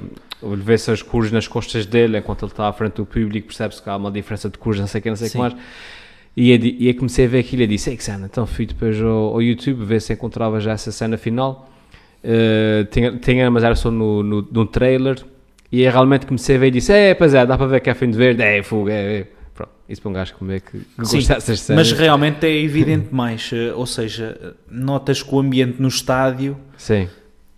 [0.64, 3.90] vê-se as cores nas costas dele enquanto ele está à frente do público, percebe-se que
[3.90, 5.40] há uma diferença de cores, não sei o que, não sei o que Sim.
[5.40, 5.54] mais.
[6.38, 9.34] E eu, e eu comecei a ver aquilo e disse: cena, então fui depois ao,
[9.34, 11.68] ao YouTube ver se encontrava já essa cena final.
[12.24, 15.18] Eh, tinha, tinha, mas era só no, no, no trailer.
[15.72, 17.90] E eu realmente comecei a ver e disse: É, pois é, dá para ver que
[17.90, 19.20] é fim de verde, é fogo, é.
[19.20, 19.28] é.
[19.56, 21.90] Pronto, isso para um gajo como é que, que Sim, gosta dessas cenas.
[21.90, 27.10] mas realmente é evidente mais, eh, ou seja, notas que o ambiente no estádio, Sim,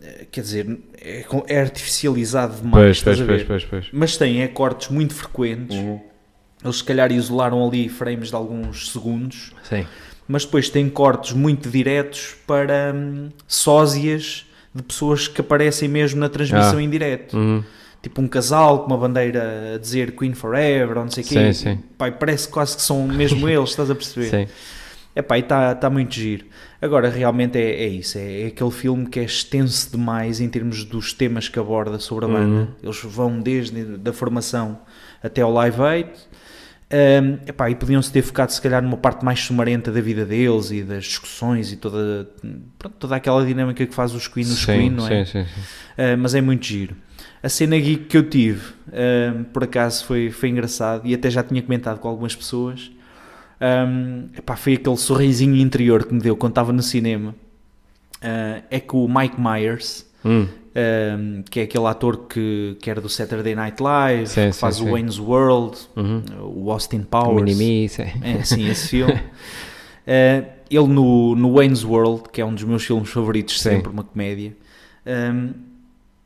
[0.02, 3.88] eh, quer dizer, é, é artificializado demais, pois, pois, pois, pois, pois.
[3.92, 5.76] mas tem é, cortes muito frequentes.
[6.64, 9.86] Eles se calhar isolaram ali frames de alguns segundos, Sim.
[10.28, 14.46] mas depois tem cortes muito diretos para hum, sósias
[14.76, 16.84] de pessoas que aparecem mesmo na transmissão Ah.
[16.84, 17.38] em direto.
[17.38, 17.64] Uhum.
[18.02, 21.54] Tipo um casal com uma bandeira a dizer Queen Forever ou não sei o quê.
[21.54, 21.80] Sim, sim.
[21.98, 24.30] Pai, parece quase que são mesmo eles, estás a perceber?
[24.48, 24.54] Sim.
[25.16, 26.46] Epá, e está tá muito giro.
[26.82, 30.86] Agora, realmente é, é isso, é, é aquele filme que é extenso demais em termos
[30.86, 32.34] dos temas que aborda sobre a Uhum.
[32.36, 32.70] banda.
[32.82, 34.80] Eles vão desde da formação
[35.22, 36.10] até ao Live Aid.
[36.92, 40.72] Um, epá, e podiam-se ter focado se calhar numa parte mais sumarenta da vida deles
[40.72, 42.28] e das discussões e toda,
[42.80, 45.24] pronto, toda aquela dinâmica que faz os Queen nos sim, Queen, não é?
[45.24, 45.62] sim, sim, sim.
[45.62, 46.96] Uh, mas é muito giro.
[47.44, 51.44] A cena geek que eu tive, um, por acaso, foi, foi engraçado e até já
[51.44, 52.92] tinha comentado com algumas pessoas.
[53.62, 57.36] Um, epá, foi aquele sorrisinho interior que me deu quando estava no cinema.
[58.16, 63.02] Uh, é que o Mike Myers, Hum, um, que é aquele ator que, que era
[63.02, 64.88] do Saturday Night Live, Sim, que sim, faz sim.
[64.88, 66.24] o Wayne's World, uhum.
[66.44, 67.44] o Austin Powers.
[67.44, 68.04] Mini-me, sim.
[68.22, 69.20] É, sim, esse filme.
[70.12, 74.04] Eh, ele no, no Wayne's World, que é um dos meus filmes favoritos, sempre uma
[74.04, 74.56] comédia.
[75.06, 75.52] ehm,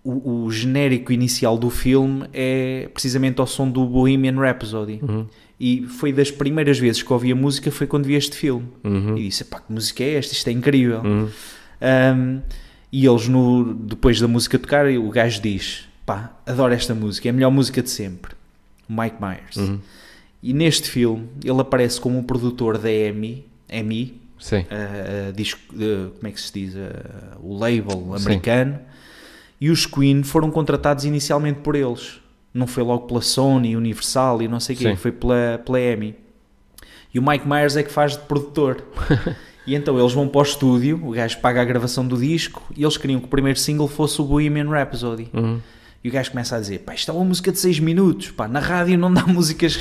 [0.03, 4.99] o, o genérico inicial do filme é precisamente ao som do Bohemian Rhapsody.
[5.01, 5.25] Uhum.
[5.59, 8.67] E foi das primeiras vezes que ouvi a música foi quando vi este filme.
[8.83, 9.17] Uhum.
[9.17, 10.33] E disse, pá, que música é esta?
[10.33, 11.01] Isto é incrível.
[11.01, 11.29] Uhum.
[11.81, 12.41] Um,
[12.93, 17.31] e eles, no, depois da música tocar, o gajo diz: pá, adoro esta música, é
[17.31, 18.35] a melhor música de sempre.
[18.87, 19.55] Mike Myers.
[19.55, 19.79] Uhum.
[20.43, 24.65] E neste filme, ele aparece como o produtor da EMI, EMI Sim.
[24.69, 26.75] a disco, como é que se diz?
[27.41, 28.25] O label Sim.
[28.25, 28.79] americano.
[29.59, 32.19] E os Queen foram contratados inicialmente por eles.
[32.53, 34.95] Não foi logo pela Sony, Universal e não sei o quê, Sim.
[34.97, 36.15] foi pela, pela EMI.
[37.11, 38.83] E o Mike Myers é que faz de produtor.
[39.65, 42.83] e então eles vão para o estúdio, o gajo paga a gravação do disco e
[42.83, 45.29] eles queriam que o primeiro single fosse o Bohemian Rhapsody.
[45.33, 45.59] Uhum.
[46.03, 48.47] E o gajo começa a dizer: pá, isto é uma música de 6 minutos, pá,
[48.47, 49.79] na rádio não dá músicas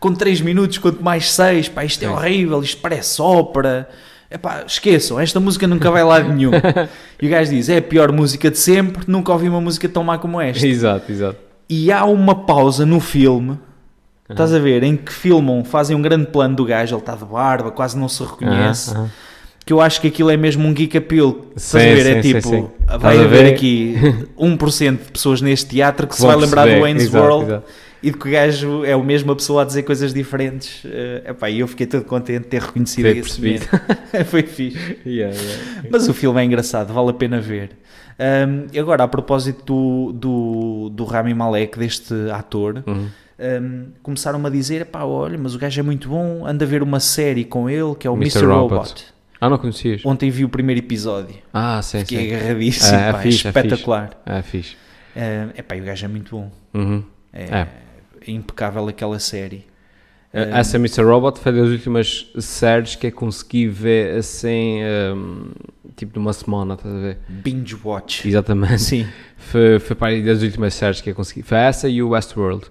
[0.00, 3.88] com 3 minutos, quanto mais 6, pá, isto é horrível, isto parece ópera.
[4.28, 6.52] É pá, esqueçam, esta música nunca vai lá de nenhum.
[7.20, 10.02] e o gajo diz: é a pior música de sempre, nunca ouvi uma música tão
[10.02, 10.66] má como esta.
[10.66, 11.38] Exato, exato.
[11.68, 13.56] E há uma pausa no filme,
[14.30, 17.24] estás a ver, em que filmam, fazem um grande plano do gajo, ele está de
[17.24, 18.90] barba, quase não se reconhece.
[18.92, 19.10] Aham.
[19.64, 21.36] Que eu acho que aquilo é mesmo um geek appeal.
[21.54, 22.06] Estás a Sim, ver?
[22.18, 22.98] é sim, tipo, sim, sim.
[22.98, 23.54] vai a haver ver?
[23.54, 23.94] aqui
[24.38, 27.66] 1% de pessoas neste teatro que se Vão vai lembrar do Wayne's Exato, World exato.
[28.02, 30.82] e de que o gajo é a mesma pessoa a dizer coisas diferentes.
[31.24, 33.66] Epá, e eu fiquei todo contente de ter reconhecido percebido.
[33.70, 34.26] momento.
[34.30, 34.98] Foi fixe.
[35.06, 35.62] Yeah, yeah.
[35.90, 37.70] Mas o filme é engraçado, vale a pena ver.
[38.18, 43.06] Um, e agora, a propósito do, do, do Rami Malek, deste ator, Uhum.
[43.62, 46.82] Um, começaram-me a dizer: pá, olha, mas o gajo é muito bom, anda a ver
[46.82, 48.44] uma série com ele que é o Mr.
[48.46, 48.74] Robot.
[48.74, 49.06] Robot.
[49.40, 50.04] Ah, não conhecias?
[50.04, 52.34] Ontem vi o primeiro episódio, Ah, sim, que é sim.
[52.34, 54.20] agarradíssimo, É, é pá, é fixe, é espetacular.
[54.26, 54.76] Ah, fixe.
[55.16, 57.02] É epá, e o gajo é muito bom, Uhum.
[57.32, 57.66] é, É.
[58.26, 59.64] impecável aquela série.
[60.32, 61.02] Eh, Um, Essa Mr.
[61.02, 64.78] Robot foi das últimas séries que eu consegui ver assim,
[65.12, 65.50] um,
[65.96, 67.18] tipo de uma semana, estás a ver?
[67.28, 68.28] Binge watch.
[68.28, 68.78] Exatamente.
[68.80, 69.06] Sim.
[69.36, 71.42] Foi, foi para das últimas séries que eu consegui.
[71.42, 72.66] Foi essa e o Westworld.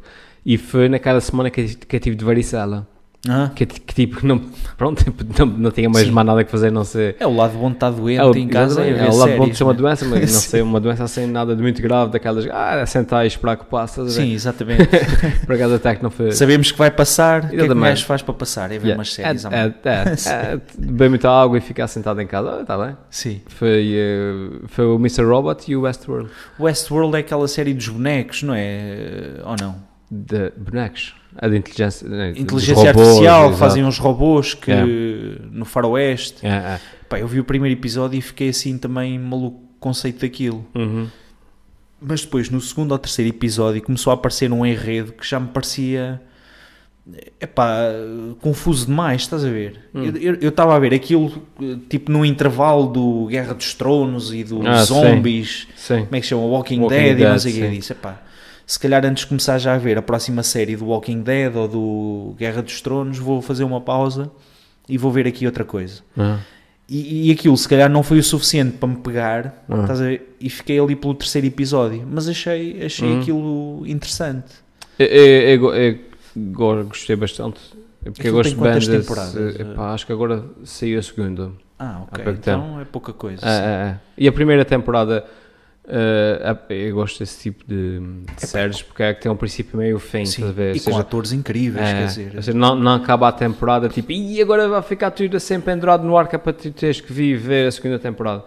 [0.52, 2.88] E foi naquela semana que, que eu tive de varicela.
[3.28, 4.40] Ah, Que, que tipo, não,
[4.78, 5.04] pronto,
[5.38, 6.12] não, não tinha mais Sim.
[6.14, 7.16] mais nada que fazer, não sei.
[7.20, 8.82] é o lado bom de estar doente o- em casa.
[8.82, 9.78] É, é ver o lado bom de ser uma né?
[9.78, 13.26] doença, mas não sei, uma doença assim nada de muito grave, daquelas, ah, é sentar
[13.26, 14.10] e esperar que passe?
[14.10, 14.88] Sim, exatamente.
[15.46, 16.32] Por acaso até que não foi.
[16.32, 17.44] Sabemos que vai passar.
[17.44, 18.72] O que é que gajo faz para passar?
[18.72, 18.96] É ver Yeah.
[18.98, 19.46] umas séries.
[19.46, 22.96] é, é, é, é, beber muita água e ficar sentado em casa, está bem.
[23.12, 23.42] Sim.
[23.50, 25.24] Foi, eh, foi o Mr.
[25.26, 26.30] Robot e o Westworld.
[26.58, 29.42] Westworld é aquela série dos bonecos, não é?
[29.44, 29.89] Ou não?
[30.12, 31.14] De bonecos.
[31.38, 32.08] A de inteligência.
[32.10, 33.58] né, Inteligência robôs, artificial, exato.
[33.60, 34.84] fazem uns robôs que É.
[35.52, 36.46] no faroeste.
[36.46, 36.80] É, é.
[37.08, 40.66] Pá, eu vi o primeiro episódio e fiquei assim também maluco conceito daquilo.
[40.76, 41.08] Uhum.
[42.02, 45.48] Mas depois, no segundo ou terceiro episódio, começou a aparecer um enredo que já me
[45.50, 46.20] parecia.
[47.42, 47.80] Epá,
[48.40, 49.90] confuso demais, estás a ver?
[49.96, 50.04] Hum.
[50.42, 51.42] Eu- estava a ver aquilo
[51.90, 56.04] tipo no intervalo do Guerra dos Tronos e dos Ah, zombies, Sim.
[56.06, 56.44] como é que chama?
[56.44, 57.72] Walking, Walking Dead, e não Dead, sei o que sim.
[57.72, 57.92] disse.
[57.94, 58.22] Epá,
[58.72, 61.68] se calhar antes de começar já a ver a próxima série do Walking Dead ou
[61.68, 64.30] do Guerra dos Tronos, vou fazer uma pausa
[64.88, 66.02] e vou ver aqui outra coisa.
[66.16, 66.38] Ah.
[66.88, 69.82] E, e aquilo se calhar não foi o suficiente para me pegar, Ah.
[69.82, 70.36] estás a ver?
[70.40, 73.20] E fiquei ali pelo terceiro episódio, mas achei, achei Uhum.
[73.22, 74.52] aquilo interessante.
[75.00, 76.00] Eu- eu go- eu
[76.36, 77.60] go- gostei bastante.
[78.04, 79.60] Porque Aquilo eu gosto bem desse- temporadas?
[79.60, 81.52] epá, acho que agora saiu a segunda.
[81.78, 82.24] Ah, ok.
[82.34, 83.46] Então é pouca coisa.
[83.46, 84.00] É, é, é.
[84.18, 85.26] E a primeira temporada,
[85.90, 86.56] eh,
[86.88, 88.00] eu gosto desse tipo de,
[88.40, 90.26] de séries porque é que tem um princípio meio fim.
[90.26, 90.68] Sim, a ver?
[90.76, 92.32] E Ou com seja, atores incríveis, é, quer dizer.
[92.36, 96.04] ou seja, não, não acaba a temporada tipo, e agora vai ficar tudo assim pendurado
[96.06, 98.44] no ar que é para tu teres que vir ver a segunda temporada.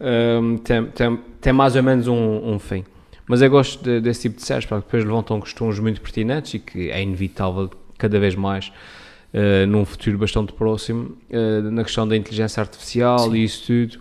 [0.00, 2.14] Um, tem, tem, tem mais ou menos um,
[2.52, 2.84] um fim.
[3.26, 6.58] Mas eu gosto de- desse tipo de séries porque depois levantam questões muito pertinentes e
[6.58, 8.70] que é inevitável cada vez mais
[9.32, 13.34] uh, num futuro bastante próximo uh, na questão da inteligência artificial Sim.
[13.36, 13.98] e isso tudo.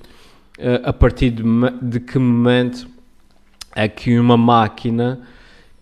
[0.57, 1.43] Uh, a partir de,
[1.81, 2.87] de que momento
[3.75, 5.19] é que uma máquina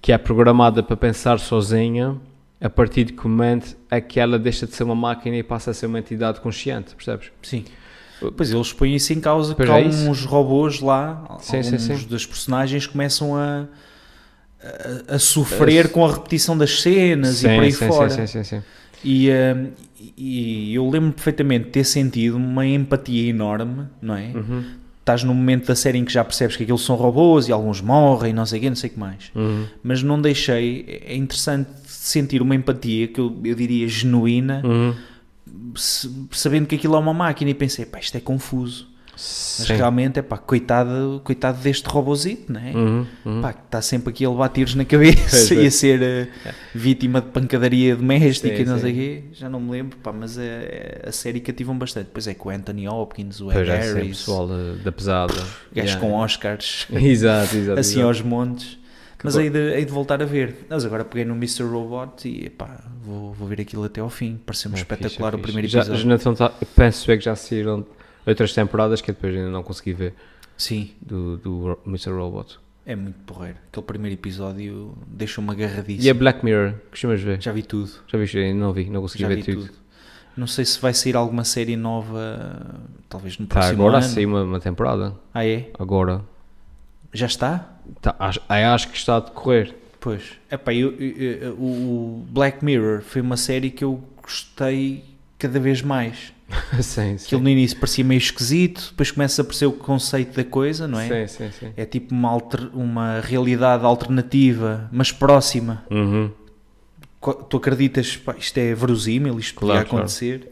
[0.01, 2.17] que é programada para pensar sozinha,
[2.59, 5.71] a partir de que momento é que ela deixa de ser uma máquina e passa
[5.71, 7.31] a ser uma entidade consciente, percebes?
[7.41, 7.65] Sim.
[8.35, 10.25] Pois eles põem isso em causa Pois porque é isso.
[10.27, 12.07] robôs lá, Sim, sim, alguns sim.
[12.07, 13.65] das personagens começam a,
[15.09, 18.09] a, a sofrer com a repetição das cenas e por aí sim, fora.
[18.09, 18.63] sim, sim, sim, sim.
[19.03, 19.71] E, hum,
[20.17, 24.31] e eu lembro perfeitamente de ter sentido uma empatia enorme, não é?
[24.33, 24.63] Uhum,
[24.99, 27.81] Estás num momento da série em que já percebes que aqueles são robôs e alguns
[27.81, 29.31] morrem, não sei o quê, não sei o que mais.
[29.35, 34.93] uhum, Mas não deixei, é interessante sentir uma empatia que eu, eu diria genuína, uhum.
[36.31, 38.92] sabendo que aquilo é uma máquina e pensei, pá, isto é confuso.
[39.15, 39.75] Mas Sim.
[39.75, 42.71] realmente, é pá, coitado, coitado deste robôzito, não é?
[42.71, 43.41] Uhum, uhum.
[43.41, 45.67] Pá, que está sempre aqui a levar tiros na cabeça e é.
[45.67, 46.27] a ser eh,
[46.73, 50.11] vítima de pancadaria doméstica Sim, e não sei o quê, já não me lembro, pá,
[50.11, 52.09] mas é, é- a série cativam bastante.
[52.11, 55.33] Pois é, com o Anthony Hopkins, o Ed Pois é, Harris, pessoal da, da pesada.
[55.35, 55.99] gajos Yeah.
[55.99, 57.79] com Oscars, Exato, exato.
[57.79, 58.07] assim exato.
[58.07, 58.79] aos montes.
[59.23, 60.65] Mas hei de, hei de voltar a ver.
[60.67, 61.63] Mas agora peguei no Mr.
[61.63, 64.37] Robot e pá, vou, vou ver aquilo até ao fim.
[64.45, 65.77] Pareceu-me É espetacular fixe, é o primeiro fixe.
[65.77, 66.35] Já- episódio.
[66.35, 67.85] Já, não penso é que já saíram
[68.25, 70.13] outras temporadas que depois ainda não consegui ver
[70.57, 72.11] Sim, do, do Mr.
[72.11, 72.59] Robot.
[72.85, 73.57] é muito porreiro.
[73.71, 76.05] Aquele primeiro episódio deixou-me agarradíssimo.
[76.05, 77.41] E a Black Mirror, costumas ver?
[77.41, 77.89] Já vi tudo.
[78.07, 78.17] Já?
[78.39, 79.67] Eu Não vi, não consegui Já ver vi tudo.
[79.67, 79.73] tudo.
[80.35, 84.05] Não sei se vai sair alguma série nova, talvez no Tá, próximo agora ano.
[84.13, 85.15] saiu uma, uma temporada.
[85.33, 85.69] Ah, é?
[85.77, 86.21] Agora.
[87.13, 87.77] Já está?
[88.01, 89.75] Tá, acho, acho que está a decorrer.
[89.99, 90.31] Pois.
[90.51, 95.05] Epá, eu, eu- eu- o Black Mirror foi uma série que eu gostei
[95.37, 96.33] cada vez mais.
[96.81, 97.25] Sim, sim.
[97.25, 100.99] Aquilo no início parecia meio esquisito, depois começa a perceber o conceito da coisa, não
[100.99, 101.27] é?
[101.27, 101.73] Sim, sim, sim.
[101.77, 105.83] É tipo uma, alter- uma realidade alternativa, mas próxima.
[105.89, 106.31] Uhum.
[107.49, 110.03] Tu acreditas, pá, isto é verosímil, isto podia Claro, claro.
[110.03, 110.49] acontecer.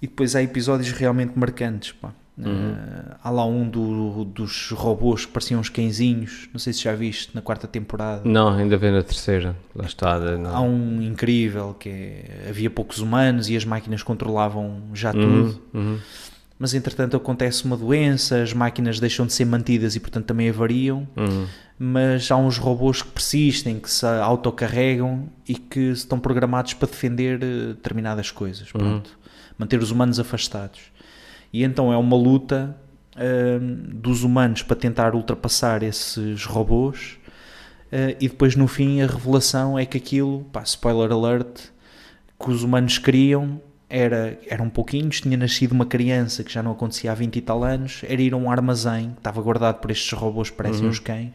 [0.00, 1.92] E depois há episódios realmente marcantes.
[1.92, 2.12] Pá.
[2.38, 2.74] Uhum.
[2.76, 6.94] Eh, há lá um do- dos robôs que pareciam uns cãezinhos, não sei se já
[6.94, 8.22] viste, na quarta temporada.
[8.28, 9.56] Não, ainda vem na terceira.
[9.74, 10.18] Lá está.
[10.36, 10.54] não.
[10.54, 15.20] Há um incrível que é, havia poucos humanos e as máquinas controlavam já Uhum,
[15.52, 15.62] tudo.
[15.72, 15.98] uhum.
[16.58, 21.06] Mas entretanto acontece uma doença, as máquinas deixam de ser mantidas e portanto também avariam.
[21.16, 21.46] Uhum.
[21.78, 27.42] Mas há uns robôs que persistem, que se autocarregam e que estão programados para defender
[27.42, 28.68] eh, determinadas coisas.
[28.74, 29.02] Uhum.
[29.58, 30.80] Manter os humanos afastados.
[31.52, 32.76] E então é uma luta
[33.60, 37.18] hum, dos humanos para tentar ultrapassar esses robôs.
[37.92, 41.70] eh, e depois no fim a revelação é que aquilo, pá, spoiler alert,
[42.40, 47.12] que os humanos queriam era, eram pouquinhos, tinha nascido uma criança que já não acontecia
[47.12, 50.12] há 20 e tal anos, era ir a um armazém que estava guardado por estes
[50.12, 50.88] robôs que parecem Uhum.
[50.88, 51.32] uns cães,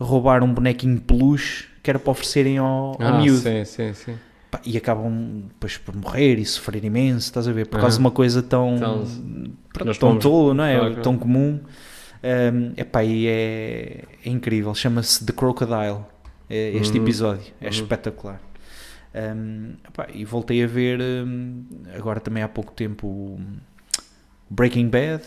[0.00, 3.50] roubar um bonequinho de peluche que era para oferecerem ao, ao Ah, miúdo.
[3.50, 4.20] sim, sim, sim.
[4.50, 7.66] Pá, e acabam depois por morrer e sofrer imenso, estás a ver?
[7.66, 8.02] Por causa Aham.
[8.02, 10.74] de uma coisa tão, Então, tão tolo, não é?
[10.74, 11.02] Claro, claro.
[11.02, 11.60] Tão comum.
[12.20, 16.00] Um, epá, e é, é incrível, chama-se The Crocodile,
[16.50, 17.04] é este Uhum.
[17.04, 17.70] episódio, é Uhum.
[17.70, 18.40] espetacular.
[19.14, 21.62] Um, epá, e voltei a ver um,
[21.96, 23.40] agora também há pouco tempo
[24.50, 25.22] Breaking Bad,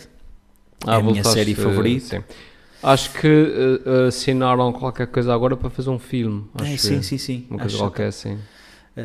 [0.86, 2.06] é a minha série favorita.
[2.18, 2.24] sim.
[2.82, 3.28] Acho que
[3.86, 6.46] eh, assinaram qualquer coisa agora para fazer um filme.
[6.54, 7.46] Acho É, que sim, sim, sim.
[7.48, 8.32] Uma coisa Acho- qualquer assim.
[8.32, 8.38] eh,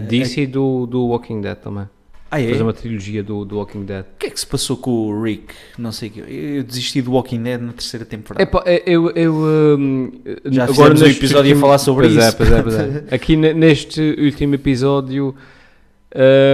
[0.08, 1.88] Disse e do, do Walking Dead também.
[2.30, 2.50] Ah, é?
[2.50, 4.04] Fazer uma trilogia do, do Walking Dead.
[4.04, 5.54] O que é que se passou com o Rick?
[5.78, 6.20] Não sei o que.
[6.20, 8.44] Eu desisti do Walking Dead na terceira temporada.
[8.44, 9.34] Epá, eu, eu
[9.80, 10.12] hum,
[10.46, 12.36] Já agora um neste episódio a último- falar sobre pois É, isso.
[12.38, 13.04] pois é, pois é.
[13.16, 15.34] Aqui ne- neste último episódio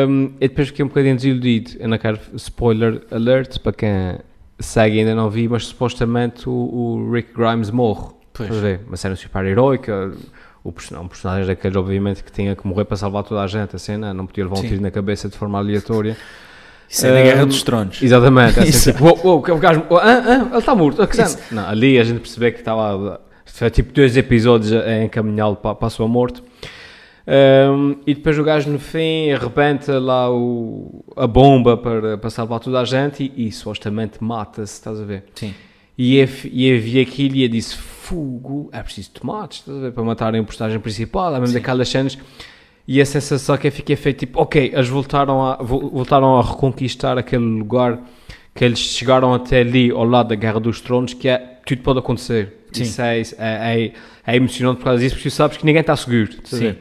[0.08, 1.72] hum, eu depois fiquei um bocadinho desiludido.
[1.80, 3.90] Eu não quero spoiler alert para quem
[4.60, 8.12] segue e ainda não vi, mas supostamente o, o Rick Grimes morre.
[8.32, 8.50] Pois.
[8.50, 8.82] A ver?
[8.88, 10.12] Uma cena super heroica.
[10.64, 13.76] O um personagem daqueles, obviamente, que tinha que morrer para salvar toda a gente.
[13.76, 14.70] A cena não podia levar um Sim.
[14.70, 16.16] tiro na cabeça de forma aleatória.
[16.90, 18.02] Isso é da Guerra dos Tronos.
[18.02, 21.02] Exatamente, é assim, tipo, uou, uou, o gajo, oh, ah, ah, ele está morto.
[21.52, 25.88] Não, ali a gente percebeu que estava, foi tipo dois episódios a encaminhá-lo para, para
[25.88, 26.42] a sua morte.
[27.26, 32.60] Um, e depois o gajo no fim arrebenta lá o, a bomba para, para salvar
[32.60, 35.24] toda a gente e, e supostamente mata-se, estás a ver?
[35.34, 35.54] Sim.
[35.98, 40.80] E e vi aquilo e eu disse: Fogo, é preciso tomates para matarem o personagem
[40.80, 41.30] principal.
[41.36, 41.54] É mesmo Sim.
[41.54, 42.18] daquelas cenas.
[42.88, 46.42] E a sensação que eu fiquei feito tipo: Ok, eles voltaram a, vo- voltaram a
[46.44, 48.00] reconquistar aquele lugar
[48.56, 52.00] que eles chegaram até ali ao lado da Guerra dos Tronos, que é tudo pode
[52.00, 52.54] acontecer.
[52.72, 52.84] Sim.
[52.84, 53.94] Isso é, é, é,
[54.28, 56.30] é emocionante por causa disso, porque tu sabes que ninguém está seguro.
[56.44, 56.76] Sim.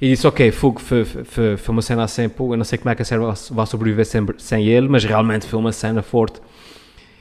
[0.00, 2.88] E disse, ok, Fogo foi, foi, foi uma cena assim, pô, eu não sei como
[2.90, 6.02] é que a série vai- vai sobreviver sem, sem ele, mas realmente foi uma cena
[6.02, 6.40] forte.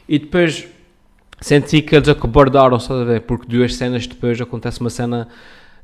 [0.07, 0.67] E depois
[1.41, 3.21] senti que eles acobardaram, estás a ver?
[3.21, 5.27] Porque duas cenas depois acontece uma cena,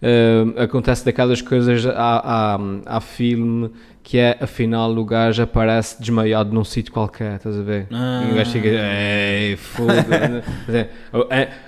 [0.02, 3.72] eh, acontece daquelas coisas à, à filme
[4.04, 7.88] que é, afinal, o gajo aparece desmaiado num sítio qualquer, estás a ver?
[7.90, 8.26] Ah.
[8.28, 10.44] E o gajo fica, ei, foda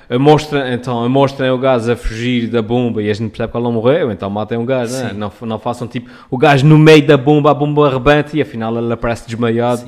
[0.10, 3.30] a mostra, então, a mostra é o gajo a fugir da bomba e a gente
[3.30, 5.10] percebe que não morreu, então matem um gajo, né?
[5.12, 5.16] Sim.
[5.16, 8.78] não, não façam tipo, o gajo no meio da bomba, a bomba arrebenta e afinal
[8.78, 9.88] ele aparece desmaiado.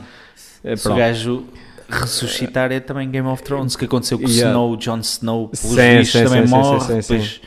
[0.64, 1.44] Eh, Se o gajo
[1.90, 4.50] ressuscitar é também Game of Thrones, que aconteceu com Yeah.
[4.50, 7.40] Snow, Jon Snow, pelos Sim, sim, também sim, morre, sim, sim.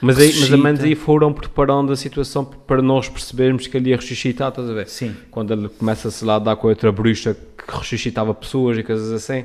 [0.00, 3.90] Mas aí, mas a menos aí foram preparando a situação para nós percebermos que ele
[3.90, 4.88] ia ressuscitar, estás a ver?
[4.88, 5.16] Sim.
[5.30, 9.10] Quando ele começa-se lá a dar com a outra bruxa que ressuscitava pessoas e coisas
[9.12, 9.44] assim.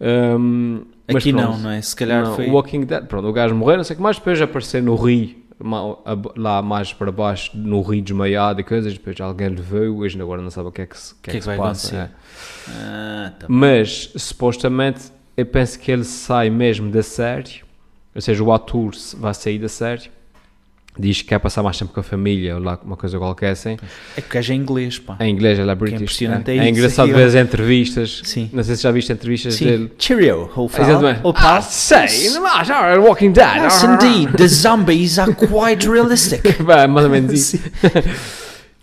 [0.00, 1.58] Um, mas Aqui não, pronto.
[1.60, 1.82] não é?
[1.82, 2.46] Se calhar Não, foi...
[2.48, 4.94] O Walking Dead, pronto, o gajo morreu, não sei o que mais, depois aparecer no
[4.94, 5.34] rio,
[6.36, 10.42] lá mais para baixo, no rio desmaiado e coisas, depois alguém lhe veio, hoje agora
[10.42, 11.96] não sabe o que é que se, o que é que que se vai passa.
[11.96, 12.14] acontecer?
[12.68, 12.70] é.
[12.70, 17.62] Ah, tá Mas, supostamente, eu penso que ele sai mesmo da série,
[18.14, 20.10] ou seja, o ator vai sair da série,
[20.98, 23.76] diz que quer passar mais tempo com a família, ou lá uma coisa qualquer assim.
[24.16, 25.16] É que o gajo é inglês, pá.
[25.20, 26.00] Em inglês ele é british.
[26.00, 28.22] impressionante é, é é isso, engraçado ver as entrevistas.
[28.24, 28.50] Sim.
[28.52, 29.64] Não sei se já viste entrevistas Sim.
[29.64, 29.92] dele.
[29.98, 30.84] Cheerio, whole file.
[30.88, 31.20] Exatamente.
[31.24, 31.60] Whole Ah,
[32.40, 33.62] mais, ah, Walking Dead.
[33.64, 34.36] Yes, indeed.
[34.36, 36.42] The zombies are quite realistic.
[36.62, 37.56] Vai, mais ou menos isso.
[37.56, 37.62] Sim.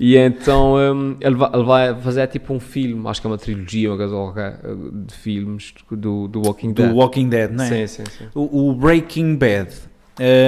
[0.04, 3.38] E então hum, ele, vai, ele vai fazer tipo um filme, acho que é uma
[3.38, 4.60] trilogia, uma coisa qualquer,
[5.06, 6.92] de filmes do, do Walking Do Dead.
[6.92, 7.86] Walking Dead, não é?
[7.86, 8.26] Sim, sim, sim.
[8.34, 9.70] O, o Breaking Bad.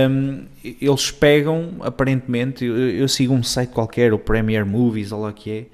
[0.09, 5.33] Hum, eles pegam, aparentemente, eu, eu sigo um site qualquer, o Premier Movies, ou lá
[5.33, 5.65] que é,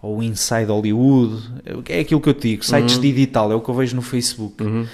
[0.00, 1.42] ou o Inside Hollywood,
[1.88, 3.00] é aquilo que eu digo, sites Uhum.
[3.02, 4.86] de edital, é o que eu vejo no Facebook, Uhum.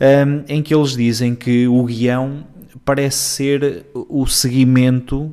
[0.00, 2.44] hum, em que eles dizem que o guião
[2.84, 5.32] parece ser o seguimento.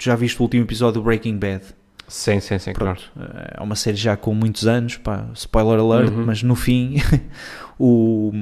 [0.00, 1.62] Já viste o último episódio do Breaking Bad?
[2.08, 2.98] Sim, sim, sim, claro.
[3.14, 6.24] Pronto, é uma série já com muitos anos, pá, spoiler alert, Uhum.
[6.24, 6.96] mas no fim
[7.78, 8.32] o,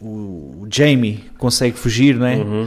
[0.00, 2.36] o Jamie consegue fugir, não é?
[2.36, 2.66] Uhum.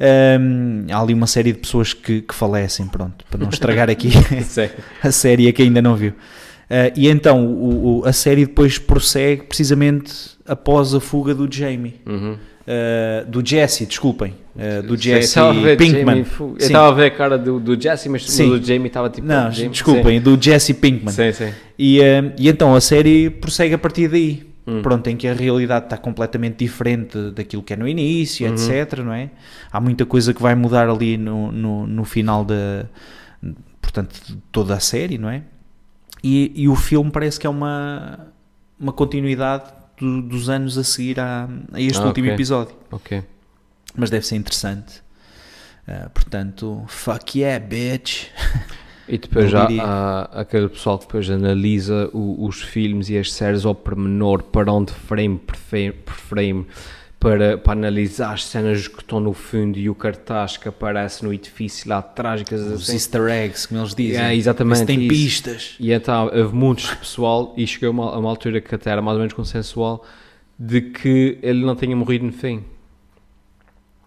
[0.00, 4.10] Um, há ali uma série de pessoas que, que falecem, pronto, para não estragar aqui
[4.44, 4.68] Sim.
[5.02, 6.10] a série a quem ainda não viu.
[6.10, 10.12] Uh, e então o, o- a série depois prossegue precisamente
[10.46, 12.32] após a fuga do Jamie, Uhum.
[12.32, 15.38] uh, do Jesse, desculpem, uh, do Sim, Jesse
[15.78, 16.18] Pinkman.
[16.18, 16.56] Eu Sim.
[16.58, 18.50] estava a ver a cara do, do Jesse, mas Sim.
[18.50, 19.26] o do Jamie estava tipo.
[19.26, 21.12] Não, Jamie- desculpem, do Jesse Pinkman.
[21.12, 21.46] Sim, sim.
[21.48, 21.52] sim.
[21.78, 22.00] E,
[22.38, 24.42] e então a série prossegue a partir daí.
[24.66, 24.80] Hum.
[24.80, 28.54] Pronto, em que a realidade está completamente diferente daquilo que é no início, Uhum.
[28.54, 28.98] etc.
[29.00, 29.30] Não é?
[29.70, 32.86] Há muita coisa que vai mudar ali no, no, no final da.
[33.82, 35.42] Portanto, de toda a série, não é?
[36.22, 38.28] E, e o filme parece que é uma,
[38.80, 39.64] uma continuidade
[39.98, 42.34] do- dos anos a seguir a, a este Ah, último ok.
[42.34, 42.74] episódio.
[42.90, 43.22] Ok.
[43.94, 45.02] Mas deve ser interessante.
[45.86, 48.28] Ah, portanto, fuck yeah, bitch.
[49.08, 53.64] E depois já há aquele pessoal que depois analisa o- os filmes e as séries
[53.66, 55.54] ao pormenor, para onde frame por
[56.14, 56.66] frame,
[57.20, 61.32] para, para analisar as cenas que estão no fundo e o cartaz que aparece no
[61.32, 62.52] edifício lá atrás Os
[62.82, 62.92] assim.
[62.94, 64.22] easter eggs, como eles dizem.
[64.22, 65.08] É, exatamente, Se tem isso.
[65.08, 65.74] pistas.
[65.80, 69.00] E então houve muitos pessoal e chegou a uma, a uma altura que até era
[69.02, 70.04] mais ou menos consensual
[70.58, 72.62] de que ele não tinha morrido no fim.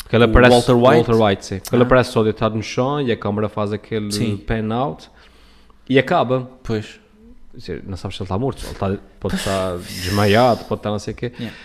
[0.08, 1.08] Porque ele aparece, Walter White?
[1.12, 1.60] Walter White, sim.
[1.60, 1.86] Porque ele Ah.
[1.86, 4.38] aparece só deitado no chão e a câmera faz aquele Sim.
[4.38, 5.10] pan out
[5.90, 6.50] e acaba.
[6.64, 7.00] Pois.
[7.54, 11.00] Dizer, não sabes se ele está morto, ele está, pode estar desmaiado, pode estar não
[11.00, 11.32] sei o quê.
[11.38, 11.58] Yeah.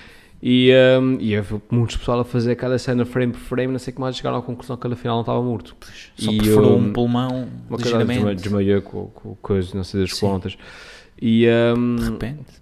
[0.43, 3.93] E, um, e houve muitos pessoal a fazer cada cena frame por frame, não sei
[3.93, 5.77] o que mais, chegaram à conclusão que ele afinal não estava morto.
[6.17, 8.35] Só E, perfurou um, um pulmão Uma ligeiramente.
[8.43, 10.27] desmaiou com, com coisa, não sei das Sim.
[10.27, 10.59] quantas.
[11.21, 12.62] E, um, De repente.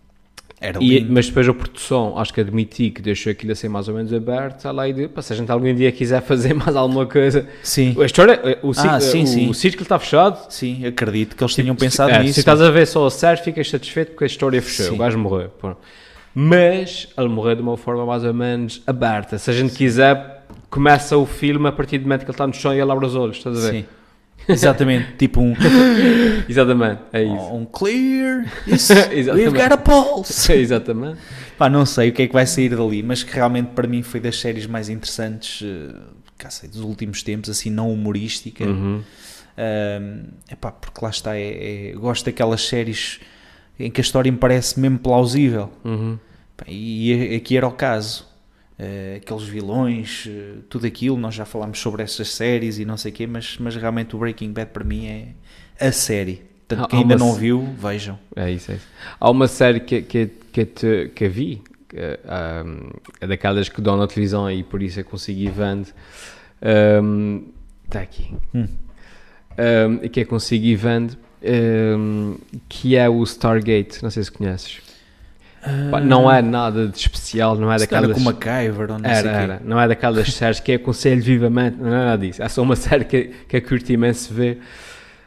[0.80, 4.12] E- mas depois a produção, acho que admiti que deixou aquilo assim mais ou menos
[4.12, 7.46] aberto, ela aí de, pá, se a gente algum dia quiser fazer mais alguma coisa.
[7.62, 9.48] Sim, A história, o, ciclo, Ah, sim, o, sim.
[9.48, 10.38] o círculo está fechado.
[10.50, 12.34] sim, acredito que eles tinham pensado É, nisso.
[12.34, 14.94] Se estás a ver só a série, ficas satisfeito porque a história fechou, Sim.
[14.94, 15.50] o gajo morreu.
[16.34, 19.38] Mas ele morreu de uma forma mais ou menos aberta.
[19.38, 22.54] Se a gente quiser, começa o filme a partir do momento que ele está no
[22.54, 23.78] chão e ele abre os olhos, estás a ver?
[23.80, 23.86] Sim.
[24.48, 25.54] Exatamente, tipo um,
[26.48, 27.54] Exatamente, é isso.
[27.54, 29.30] um clear, Exatamente.
[29.32, 30.52] we've got a pulse.
[30.52, 31.18] Exatamente.
[31.56, 34.02] Pá, não sei o que é que vai sair dali, mas que realmente para mim
[34.02, 35.94] foi das séries mais interessantes, eh,
[36.48, 38.64] sei, dos últimos tempos, assim, não humorística.
[38.64, 39.02] Uhum.
[39.58, 43.20] Ahm, epá, porque lá está, é, é- gosto daquelas séries
[43.78, 45.70] em que a história me parece mesmo plausível.
[45.84, 46.18] Uhum.
[46.56, 48.26] Pá, E aqui era o caso.
[48.82, 53.12] Eh, aqueles vilões, eh, tudo aquilo, nós já falámos sobre essas séries e não sei
[53.12, 56.40] o quê, mas, mas realmente o Breaking Bad para mim é a série.
[56.66, 58.18] Portanto, quem ainda uma não viu, vejam.
[58.34, 58.86] É isso, é isso.
[59.20, 63.98] Há uma série que, que, que, te, que vi, que, um, é daquelas que dão
[63.98, 65.88] na televisão e por isso eu consegui vendo.
[67.02, 67.48] Um,
[67.84, 68.32] Está aqui.
[68.54, 68.66] Hum.
[69.58, 71.18] Um, e que eu consegui vendo,
[71.98, 74.02] um, que é o Stargate.
[74.02, 74.80] Não sei se conheces.
[76.04, 78.12] Não é nada de especial, não é daquelas.
[78.12, 79.36] com MacGyver ou não sei Era, quê.
[79.36, 79.62] era.
[79.64, 82.42] Não é daquelas séries que aconselho vivamente, não é nada disso.
[82.42, 84.58] É só uma série que, que eu curto imenso ver.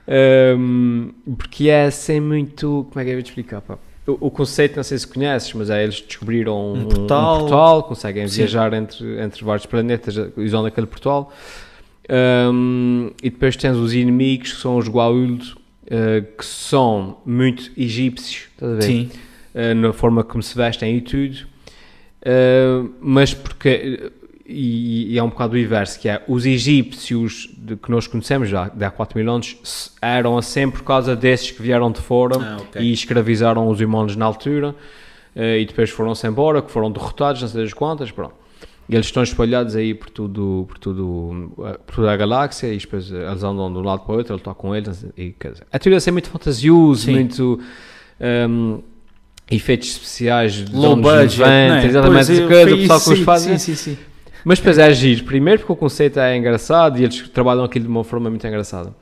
[0.07, 2.87] Ahm, porque é sem muito.
[2.91, 3.61] Como é que eu vou te explicar?
[3.61, 3.77] Pá?
[4.05, 7.35] O, o conceito, não sei se conheces, mas é eles descobriram um, portal.
[7.35, 8.37] um portal, conseguem Sim.
[8.37, 11.31] viajar entre, entre vários planetas usando aquele portal.
[13.23, 15.55] E depois tens os inimigos que são os Goa'uld,
[15.89, 18.81] eh, que são muito egípcios, estás a ver?
[18.83, 19.09] Sim,
[19.53, 21.51] Uh, na forma como se vestem e tudo,
[22.25, 24.13] Uh, mas porque,
[24.45, 28.47] e, e é um bocado o inverso, que é os egípcios de- que nós conhecemos
[28.47, 29.57] já de há 4 mil anos
[30.01, 32.81] eram assim por causa desses que vieram de fora Ah, ok.
[32.81, 34.69] e escravizaram os humanos na altura
[35.35, 38.35] uh, e depois foram-se embora, que foram derrotados, não sei das quantas, pronto.
[38.87, 41.51] E eles estão espalhados aí por tudo, por tudo,
[41.85, 44.39] por toda a galáxia e depois eles andam de um lado para o outro, ele
[44.39, 47.11] está com eles e quer dizer, é tudo assim muito fantasioso, Sim.
[47.11, 47.59] muito
[48.49, 48.81] um,
[49.55, 51.85] efeitos especiais de low budget, 90, não é?
[51.85, 53.57] exatamente, Pois, eu- coisa, o pessoal que os fazem.
[53.57, 53.97] Sim, sim, sim.
[54.45, 57.91] Mas depois é giro, primeiro porque o conceito é engraçado e eles trabalham aquilo de
[57.91, 58.93] uma forma muito engraçada.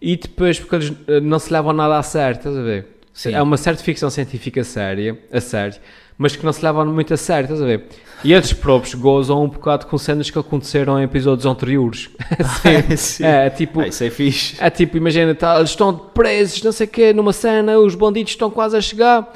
[0.00, 2.86] E depois porque eles eh, não se levam nada a sério, estás a ver?
[3.12, 3.32] Sim.
[3.34, 5.78] É uma certa ficção científica séria, a sério,
[6.18, 7.84] mas que não se levam muito a sério, estás a ver?
[8.22, 12.10] E eles próprios gozam um bocado com cenas que aconteceram em episódios anteriores.
[12.96, 13.24] Sim.
[13.24, 14.56] É, é tipo, Ah, isso é fixe.
[14.60, 18.32] é tipo, imagina, tá, eles estão presos, não sei o quê, numa cena, os bandidos
[18.32, 19.32] estão quase a chegar.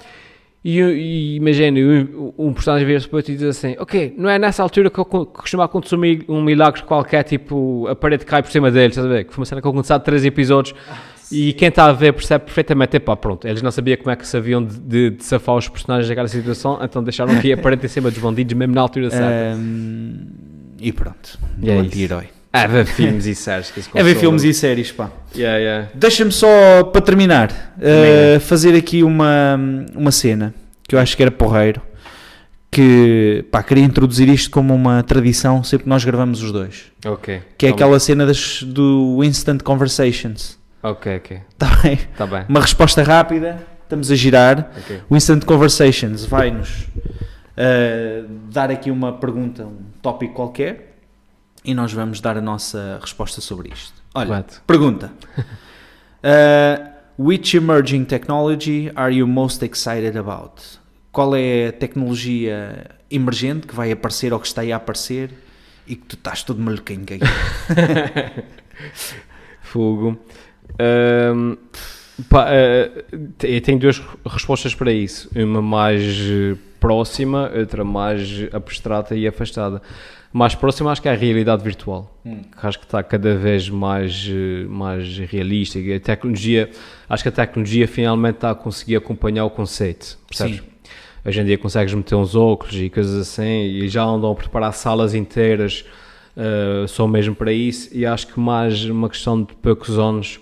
[0.64, 4.38] E, e imagina, um, um personagem vira-se para outro e diz assim: Ok, não é
[4.38, 7.94] nessa altura que, eu co- que costuma acontecer um mi- um milagre qualquer, tipo a
[7.94, 9.24] parede cai por cima deles, estás a ver?
[9.24, 10.74] Que foi uma cena que aconteceu há três episódios.
[11.30, 14.26] E quem está a ver percebe perfeitamente: epá, pronto, eles não sabiam como é que
[14.26, 17.88] sabiam de, de, de safar os personagens daquela situação, então deixaram que a parede em
[17.88, 19.26] cima dos bandidos, mesmo na altura certa.
[19.58, 20.14] Ahm,
[20.80, 22.24] e pronto, E é anti-herói.
[22.56, 25.10] É ver filmes e séries que se É ver filmes e séries, pá.
[25.34, 25.88] Yeah, yeah.
[25.92, 29.58] Deixa-me só, para terminar, uh, fazer aqui uma,
[29.92, 30.54] uma cena
[30.88, 31.82] que eu acho que era porreiro.
[32.70, 36.92] Que, pá, queria introduzir isto como uma tradição sempre que nós gravamos os dois.
[37.04, 37.42] Ok.
[37.58, 40.56] Que é Tá aquela cena das, do Instant Conversations.
[40.80, 41.40] Ok, ok.
[41.50, 41.98] Está bem?
[42.16, 42.44] Tá bem.
[42.48, 44.70] Uma resposta rápida, estamos a girar.
[44.78, 45.00] Ok.
[45.10, 46.86] O Instant Conversations vai-nos
[47.56, 50.93] uh, dar aqui uma pergunta, um tópico qualquer,
[51.64, 53.94] e nós vamos dar a nossa resposta sobre isto.
[54.14, 55.12] Olha, pergunta:
[56.22, 60.62] Uh, Which emerging technology are you most excited about?
[61.12, 65.30] Qual é a tecnologia emergente que vai aparecer ou que está aí a aparecer
[65.86, 67.20] e que tu estás todo maluquinho aquilo?
[69.62, 70.18] Fogo.
[70.78, 71.56] Ahm,
[72.28, 73.02] pá, ah,
[73.38, 75.30] te- eu tenho duas respostas para isso.
[75.36, 79.80] Uma mais eh, próxima, outra mais abstrata e afastada.
[80.34, 82.12] Mais próxima acho que é a realidade virtual.
[82.26, 82.42] Hum.
[82.60, 85.78] Que acho que está cada vez mais, eh, mais realista.
[85.78, 86.68] E a tecnologia,
[87.08, 90.18] acho que a tecnologia finalmente está a conseguir acompanhar o conceito.
[90.26, 90.56] Percebes?
[90.56, 90.62] Sim.
[91.24, 94.72] hoje em dia consegues meter uns óculos e coisas assim, e já andam a preparar
[94.72, 95.84] salas inteiras
[96.36, 100.40] uh, só mesmo para isso, e acho que mais uma questão de poucos anos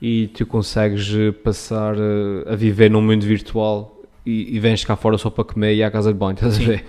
[0.00, 1.08] e tu consegues
[1.42, 5.74] passar uh, a viver num mundo virtual e, e vens cá fora só para comer
[5.74, 6.84] e à casa de banho, estás a ver?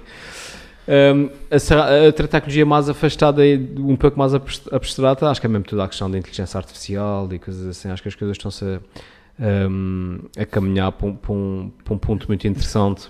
[0.85, 5.83] Um, a, a, mais afastada e um pouco mais abstrata, acho que é mesmo toda
[5.85, 7.89] a questão da inteligência artificial e coisas assim.
[7.89, 11.33] Acho que as coisas estão-se a, um, a caminhar para um, para,
[11.85, 13.07] para um, ponto muito interessante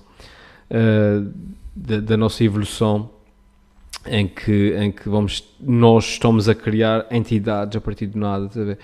[0.69, 1.33] uh,
[1.75, 3.09] da, da, nossa evolução,
[4.05, 8.49] em que, em que vamos, nós estamos a criar entidades a partir de nada.
[8.49, 8.77] Tá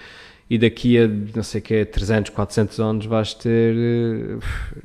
[0.49, 4.39] e daqui a não sei que 300, 400 anos vais ter, uh,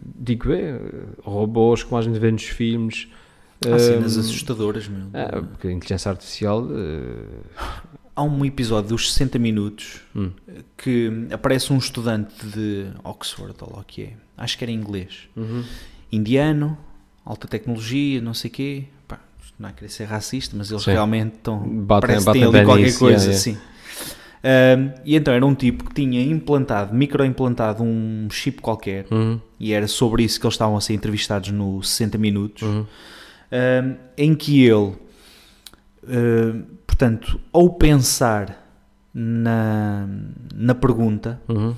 [0.05, 3.09] digo eu, robôs como a gente vê nos filmes
[3.73, 5.07] Há cenas assustadoras, meu.
[5.13, 6.63] É, porque a inteligência artificial.
[6.63, 7.45] Uh...
[8.17, 10.31] Há um episódio dos 60 minutos hum.
[10.77, 15.29] que aparece um estudante de Oxford, ou lá o que é, acho que era inglês,
[15.35, 15.65] uhum.
[16.13, 16.79] indiano,
[17.25, 18.85] alta tecnologia, não sei o quê.
[19.09, 19.19] Pá,
[19.59, 20.93] não é querer ser racista, mas eles Sim.
[20.93, 21.59] realmente estão.
[21.59, 23.59] Batem, parece batem ali qualquer isso, coisa assim.
[25.05, 29.41] e então era um tipo que tinha implantado, microimplantado um chip qualquer, uhum.
[29.59, 32.63] e era sobre isso que eles estavam a ser entrevistados no 60 minutos.
[32.63, 32.87] Uhum
[34.17, 34.93] em que ele,
[36.03, 38.65] uh, portanto, ao pensar
[39.13, 40.09] na,
[40.55, 41.75] na pergunta, uhum.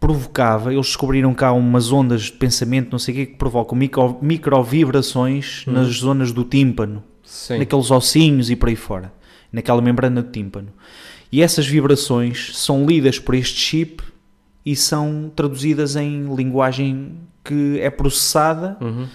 [0.00, 4.18] provocava, eles descobriram cá umas ondas de pensamento, não sei o que, que provocam micro,
[4.20, 5.74] microvibrações uhum.
[5.74, 7.58] nas zonas do tímpano, Sim.
[7.58, 9.12] naqueles ossinhos e por aí fora,
[9.52, 10.68] naquela membrana do tímpano.
[11.30, 14.02] E essas vibrações são lidas por este chip
[14.64, 17.12] e são traduzidas em linguagem
[17.44, 19.06] que é processada uhum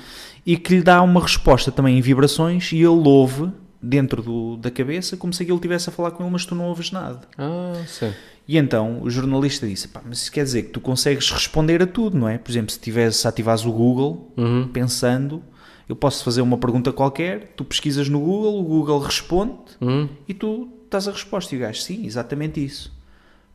[0.45, 4.71] e que lhe dá uma resposta também em vibrações e ele ouve dentro do, da
[4.71, 7.21] cabeça como se aquilo estivesse a falar com ele, mas tu não ouves nada.
[7.37, 8.13] Ah, sim.
[8.47, 11.87] E então o jornalista disse: Pá, mas isso quer dizer que tu consegues responder a
[11.87, 12.37] tudo, não é?
[12.37, 14.67] Por exemplo, se, tivesse, se ativares o Google uhum.
[14.67, 15.41] pensando,
[15.87, 20.09] eu posso fazer uma pergunta qualquer, tu pesquisas no Google, o Google responde uhum.
[20.27, 21.55] e tu estás a resposta.
[21.55, 22.91] E o gajo, sim, exatamente isso.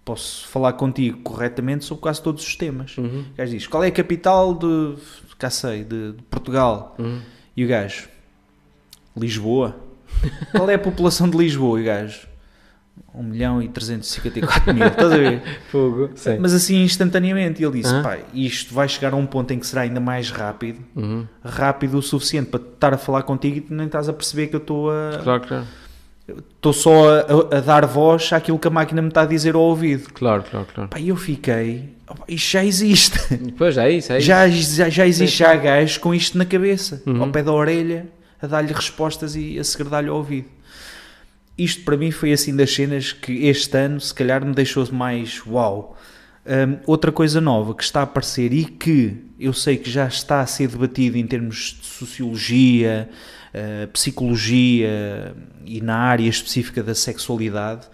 [0.04, 2.96] Posso falar contigo corretamente sobre quase todos os temas.
[2.96, 3.24] Uhum.
[3.32, 4.94] O gajo diz: Qual é a capital de
[5.38, 6.96] cá sei, de, de Portugal.
[6.98, 7.20] Uhum.
[7.56, 8.08] E o gajo,
[9.16, 9.76] Lisboa.
[10.52, 11.78] Qual é a população de Lisboa?
[11.78, 12.26] E o gajo,
[13.14, 14.86] 1 milhão e 354 mil.
[14.86, 15.42] Estás a ver?
[15.70, 16.10] Fogo.
[16.14, 16.38] Sim.
[16.38, 17.62] Mas assim instantaneamente.
[17.62, 18.02] E ele disse: uhum.
[18.02, 21.26] pai, isto vai chegar a um ponto em que será ainda mais rápido, uhum.
[21.44, 24.60] rápido o suficiente para estar a falar contigo e nem estás a perceber que eu
[24.60, 25.20] estou a.
[25.22, 25.66] Claro, claro.
[26.28, 29.62] Estou só a, a, dar voz àquilo que a máquina me está a dizer ao
[29.62, 30.12] ouvido.
[30.12, 30.90] Claro, claro, claro.
[30.90, 31.96] Pá, eu fiquei.
[32.26, 33.18] Isto já existe.
[33.56, 34.26] Pois é isso, é isso.
[34.26, 37.22] Já, já, já existe já gajos com isto na cabeça, uhum.
[37.22, 38.06] ao pé da orelha,
[38.40, 40.48] a dar-lhe respostas e a segredar-lhe ao ouvido.
[41.56, 45.42] Isto para mim foi assim das cenas que este ano se calhar me deixou mais
[45.46, 45.96] uau.
[46.46, 50.40] Um, outra coisa nova que está a aparecer e que eu sei que já está
[50.40, 53.08] a ser debatido em termos de sociologia,
[53.54, 55.34] uh, psicologia
[55.64, 57.86] e na área específica da sexualidade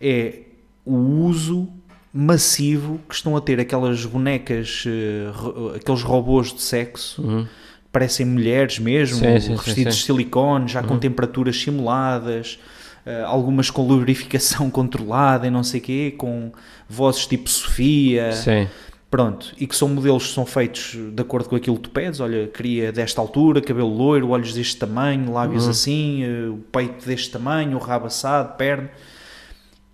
[0.00, 0.40] é
[0.84, 1.68] o uso
[2.12, 7.46] massivo que estão a ter aquelas bonecas, uh, aqueles robôs de sexo, uhum.
[7.92, 10.88] parecem mulheres mesmo, sim, sim, revestidos sim, de silicone, já uhum.
[10.88, 12.58] com temperaturas simuladas,
[13.06, 16.50] uh, algumas com lubrificação controlada e não sei o quê, com
[16.88, 18.32] vozes tipo Sofia.
[18.32, 18.66] Sim.
[19.10, 22.20] Pronto, e que são modelos que são feitos de acordo com aquilo que tu pedes.
[22.20, 25.70] Olha, queria desta altura, cabelo loiro, olhos deste tamanho, lábios uhum.
[25.70, 28.90] assim, uh, o peito deste tamanho, o rabo assado, perna.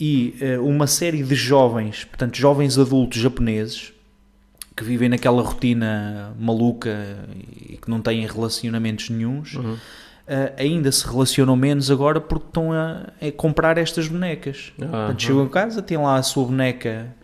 [0.01, 3.93] E uh, uma série de jovens, portanto, jovens adultos japoneses,
[4.77, 7.25] que vivem naquela rotina maluca
[7.71, 9.75] e que não têm relacionamentos nenhums, uhum.
[9.75, 9.79] uh,
[10.59, 14.73] ainda se relacionam menos agora porque estão a, a comprar estas bonecas.
[14.77, 14.89] Uhum.
[14.89, 17.15] Portanto, chegam a casa, têm lá a sua boneca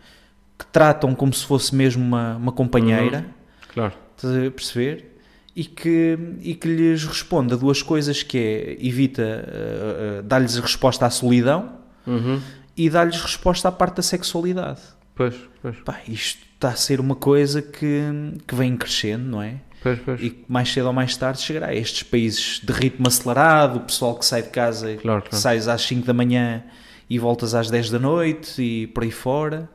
[0.60, 3.20] que tratam como se fosse mesmo uma, uma companheira.
[3.20, 3.24] Uhum.
[3.72, 3.94] Claro.
[4.14, 5.16] Estás a perceber?
[5.56, 10.56] E que, e que lhes responde a duas coisas que é, evita, uh, uh, dá-lhes
[10.58, 11.72] resposta à solidão
[12.06, 12.40] uhum.
[12.76, 14.80] e dá-lhes resposta à parte da sexualidade.
[15.14, 15.76] Pois, pois.
[15.78, 18.02] Pá, isto está a ser uma coisa que,
[18.46, 19.56] que vem crescendo, não é?
[19.82, 20.22] Pois, pois.
[20.22, 23.80] E que mais cedo ou mais tarde chegará a estes países de ritmo acelerado, o
[23.80, 25.36] pessoal que sai de casa, claro, claro.
[25.36, 26.62] sais às 5 da manhã
[27.08, 29.68] e voltas às 10 da noite e por aí fora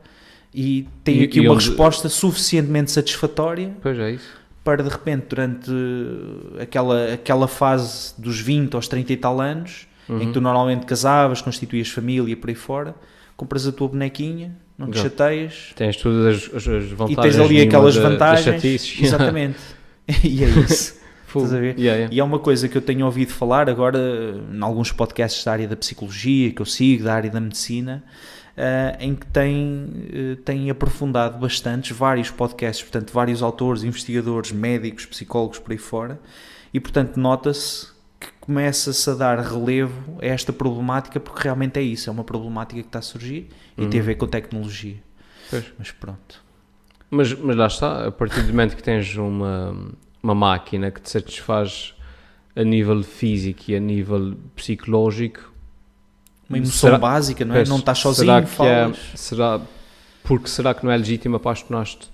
[0.56, 4.18] e tem E- aqui e uma resposta suficientemente satisfatória é
[4.64, 5.70] para de repente durante
[6.60, 10.18] aquela, aquela fase dos 20 aos 30 e tal anos em Uhum.
[10.20, 12.94] que tu normalmente casavas, constituías família por aí fora
[13.36, 15.02] compras a tua bonequinha, não te Já.
[15.04, 17.36] chateias Tens todas as, as- as e vantagens.
[17.36, 18.64] tens ali aquelas da- vantagens
[19.02, 19.58] exatamente
[20.24, 20.96] e é isso.
[21.28, 21.74] Estás a ver?
[21.78, 22.14] Yeah, yeah.
[22.14, 23.98] E é uma coisa que eu tenho ouvido falar agora
[24.50, 28.02] em alguns podcasts da área da psicologia que eu sigo, da área da medicina,
[28.56, 35.06] uh, em que tem, uh, tem aprofundado bastante vários podcasts, portanto, vários autores, investigadores, médicos,
[35.06, 36.18] psicólogos por aí fora,
[36.72, 42.08] e portanto nota-se que começa-se a dar relevo a esta problemática, porque realmente é isso,
[42.08, 43.90] é uma problemática que está a surgir e Uhum.
[43.90, 44.96] tem a ver com tecnologia.
[45.50, 45.64] Pois.
[45.78, 46.42] Mas pronto.
[47.10, 49.76] Mas, mas lá está, a partir do momento que tens uma,
[50.22, 51.94] uma máquina que te satisfaz
[52.56, 55.52] a nível físico e a nível psicológico,
[56.48, 57.58] Uma emoção Será- básica, não é?
[57.58, 58.96] Pois, Não estás será sozinho, que é- falas.
[59.14, 59.60] será,
[60.22, 62.08] porque será que não é legítimo apaixonar-te?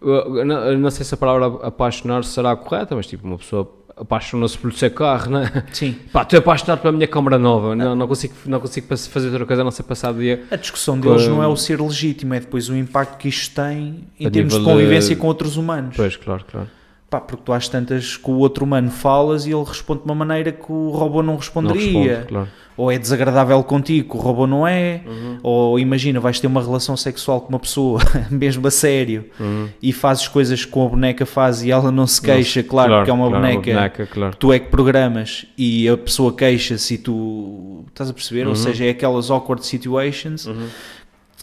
[0.00, 4.72] Não, não sei se a palavra apaixonar será correta, mas tipo, uma pessoa apaixona-se pelo
[4.72, 5.64] seu carro, né?
[5.72, 5.96] Sim.
[6.12, 9.62] Pá, estou apaixonado pela minha câmara nova, não, não, consigo, não consigo fazer outra coisa
[9.62, 10.44] a não ser passar o dia.
[10.52, 13.56] A discussão deles Com- não é o ser legítimo, é depois o impacto que isto
[13.56, 15.96] tem em A termos de convivência de- com outros humanos.
[15.96, 16.68] Pois, claro, claro.
[17.10, 20.14] Pá, porque tu às tantas com o outro humano falas e ele responde de uma
[20.14, 22.08] maneira que o robô não Não responderia.
[22.08, 22.48] responde, claro.
[22.76, 25.00] Ou é desagradável contigo, que o robô não é.
[25.04, 25.38] Uhum.
[25.42, 28.00] Ou imagina, vais ter uma relação sexual com uma pessoa,
[28.30, 29.68] mesmo a sério, Uhum.
[29.82, 33.12] e fazes coisas que a boneca faz e ela não se queixa, claro, porque é
[33.14, 34.36] uma claro, boneca claro.
[34.36, 38.42] tu é que programas e a pessoa queixa-se e tu estás a perceber?
[38.42, 38.54] Ou Uhum.
[38.54, 40.66] seja, é aquelas awkward situations Uhum.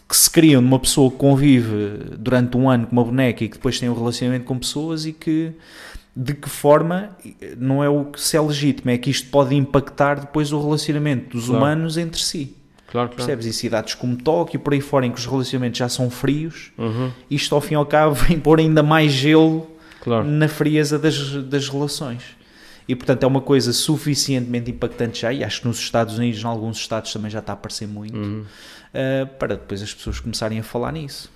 [0.08, 3.48] Que se criam de uma pessoa que convive durante um ano com uma boneca e
[3.48, 5.52] que depois tem um relacionamento com pessoas e que
[6.14, 7.10] de que forma
[7.58, 11.36] não é o que se é legítimo, é que isto pode impactar depois o relacionamento
[11.36, 11.58] dos Claro.
[11.64, 12.54] humanos entre si.
[12.90, 13.16] Claro, claro.
[13.16, 13.46] Percebes?
[13.46, 17.10] Em cidades como Tóquio, por aí fora, em que os relacionamentos já são frios, Uhum.
[17.30, 19.66] isto ao fim e ao cabo vem pôr ainda mais gelo
[20.00, 20.24] Claro.
[20.26, 22.22] na frieza das, das relações.
[22.88, 26.46] E portanto é uma coisa suficientemente impactante já, e acho que nos Estados Unidos, em
[26.46, 28.44] alguns estados também já está a aparecer muito, Uhum.
[28.96, 31.30] Uh, para depois as pessoas começarem a falar nisso.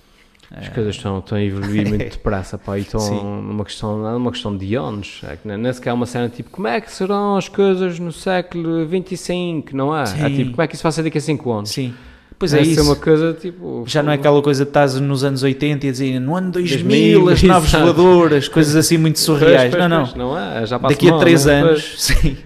[0.53, 3.23] As coisas estão, estão a evoluir muito depressa, pá, e estão Sim.
[3.23, 5.21] numa questão, não é uma questão de anos.
[5.23, 8.11] É que nem sequer é uma cena tipo, como é que serão as coisas no
[8.11, 10.03] século 25, não é?
[10.03, 10.35] É Sim.
[10.35, 11.69] tipo, como é que isso vai ser daqui a 5 anos?
[11.69, 11.93] Sim,
[12.37, 12.83] pois é ser isso.
[12.83, 13.85] uma coisa tipo.
[13.87, 16.51] Já não é aquela coisa de estás nos anos 80 e a dizer no ano
[16.51, 17.85] 2000, 2000, as naves exato.
[17.93, 19.71] voadoras, coisas assim muito Pois, surreais.
[19.73, 20.03] pois, não, não.
[20.05, 20.65] pois, não é?
[20.65, 21.53] Já Daqui a mal, 3 né?
[21.61, 22.37] anos, Pois, sim.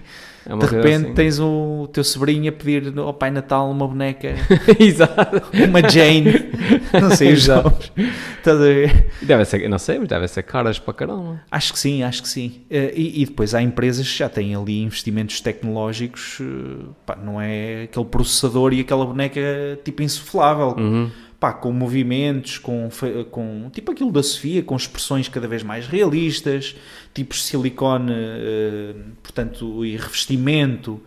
[0.48, 1.14] É de repente assim.
[1.14, 4.34] tens o teu sobrinho a pedir ao Pai Natal uma boneca,
[4.78, 5.42] Exato.
[5.68, 6.32] uma Jane,
[7.00, 7.92] não sei os nomes.
[8.38, 9.06] Estás a ver?
[9.22, 11.40] Deve ser, não sei, mas deve ser caras para caramba.
[11.50, 12.60] Acho que sim, acho que sim.
[12.70, 17.40] Eh, E, e depois há empresas que já têm ali investimentos tecnológicos, eh, pá, não
[17.40, 19.40] é aquele processador e aquela boneca
[19.84, 21.10] tipo insuflável, Uhum.
[21.38, 22.88] Pá, com movimentos, com,
[23.30, 26.74] com tipo aquilo da Sofia, com expressões cada vez mais realistas,
[27.14, 31.00] tipos de silicone, eh, portanto, e revestimento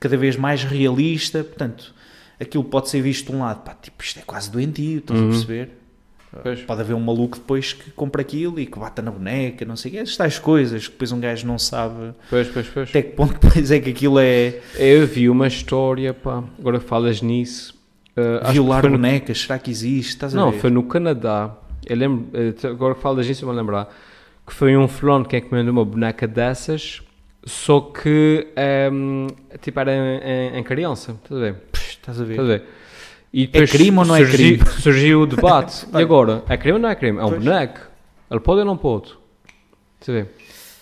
[0.00, 1.94] cada vez mais realista, portanto,
[2.40, 5.26] aquilo pode ser visto de um lado, pá, tipo, isto é quase doentio, estás Uhum.
[5.26, 5.70] a perceber?
[6.42, 6.60] Pois.
[6.62, 9.90] Pode haver um maluco depois que compra aquilo e que bata na boneca, não sei
[9.90, 12.90] o quê, essas tais coisas que depois um gajo não sabe Pois, pois, pois.
[12.90, 16.84] até que ponto depois é que aquilo é Eu vi uma história, pá, agora que
[16.84, 17.74] falas nisso.
[18.46, 20.10] Que violar foi bonecas, será que existe?
[20.12, 21.54] Estás Não, foi no Canadá.
[21.86, 23.88] Eu lembro, eh, agora que falas disso, eu me lembrar
[24.46, 27.02] que foi um fulano que encomendou uma boneca dessas,
[27.44, 29.26] só que ehm,
[29.60, 31.54] tipo era em, em- em criança, estás a ver?
[31.72, 32.30] Psh, Estás a ver?
[32.32, 32.64] Estás a ver?
[33.32, 34.70] E depois crime ou não é surgiu, crime?
[34.80, 35.86] surgiu o debate.
[35.92, 36.42] e agora?
[36.48, 37.18] É crime ou não é crime?
[37.18, 37.44] É um Pois.
[37.44, 37.80] boneco.
[38.30, 39.12] Ele pode ou não pode?
[40.00, 40.28] Estás a ver?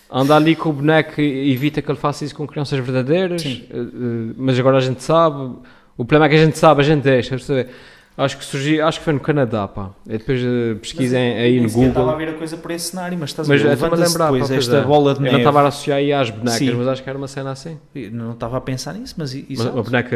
[0.09, 3.65] Anda ali com o boneco evita que ele faça isso com crianças verdadeiras, Sim.
[3.69, 5.55] eh, mas agora a gente sabe.
[5.97, 7.37] O problema é que a gente sabe, a gente deixa.
[7.37, 7.69] ver?
[8.17, 9.91] Acho que surgiu, acho que foi no Canadá, pá.
[10.07, 12.25] Eu depois eh, pesquisem Mas eu aí no sequer Estava a Google.
[12.27, 13.83] ver a coisa por esse cenário, mas estás Mas a ver?
[13.83, 14.81] eu lembrar, pá, depois pois esta é.
[14.83, 15.37] bola de Eu não neve.
[15.39, 16.71] estava a associar aí às bonecas, Sim.
[16.75, 17.77] mas acho que era uma cena assim.
[17.93, 19.71] Eu Não estava a pensar nisso, mas exato.
[19.75, 20.15] uma boneca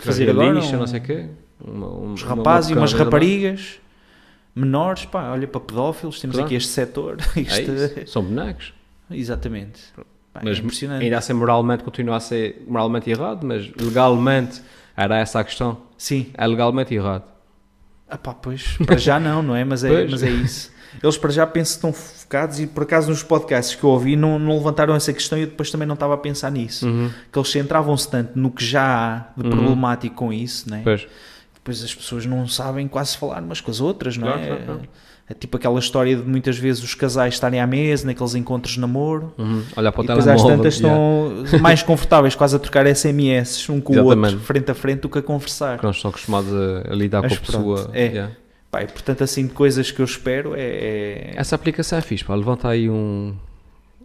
[0.00, 1.24] Fazer realista, um- não sei o quê.
[1.64, 3.80] Uma, um- Uns rapazes e uma umas raparigas
[4.54, 6.46] menores, pá, olha para pedófilos, temos Claro.
[6.46, 7.16] aqui este setor.
[7.36, 8.72] É isso, São bonecos.
[9.10, 9.80] Exatamente.
[10.32, 11.02] Pá, Mas é impressionante.
[11.02, 14.60] ainda assim moralmente continua a ser moralmente errado, mas legalmente
[15.02, 15.78] era essa a questão.
[15.96, 16.26] Sim.
[16.34, 17.24] É legalmente errado.
[18.08, 19.64] Ah pá, pois, para já não, não é?
[19.64, 20.10] Mas é, Pois.
[20.10, 20.72] mas é isso.
[21.00, 24.16] Eles para já penso que estão focados e por acaso nos podcasts que eu ouvi
[24.16, 26.86] não, não levantaram essa questão e eu depois também não estava a pensar nisso.
[26.88, 27.10] Uhum.
[27.32, 29.50] Que eles centravam-se tanto no que já há de Uhum.
[29.52, 30.80] problemático com isso, né?
[30.82, 31.06] Pois.
[31.54, 34.46] depois as pessoas não sabem quase falar umas com as outras, não Claro, é?
[34.46, 34.80] claro, claro.
[35.30, 38.80] É tipo aquela história de muitas vezes os casais estarem à mesa, naqueles encontros de
[38.80, 39.62] namoro, Uhum.
[39.76, 41.00] Olhar para o e depois às tantas yeah.
[41.44, 44.44] estão mais confortáveis quase a trocar SMS um com o outro, Exatamente.
[44.44, 45.78] frente a frente, do que a conversar.
[45.78, 47.90] Que nós estamos acostumados a, a lidar Mas com a pronto, pessoa.
[47.94, 48.06] é.
[48.06, 48.32] yeah.
[48.72, 50.60] Pá, e, portanto, assim, de coisas que eu espero é...
[50.60, 52.34] é- Essa aplicação é fixe, pá.
[52.34, 53.34] Levanta aí um,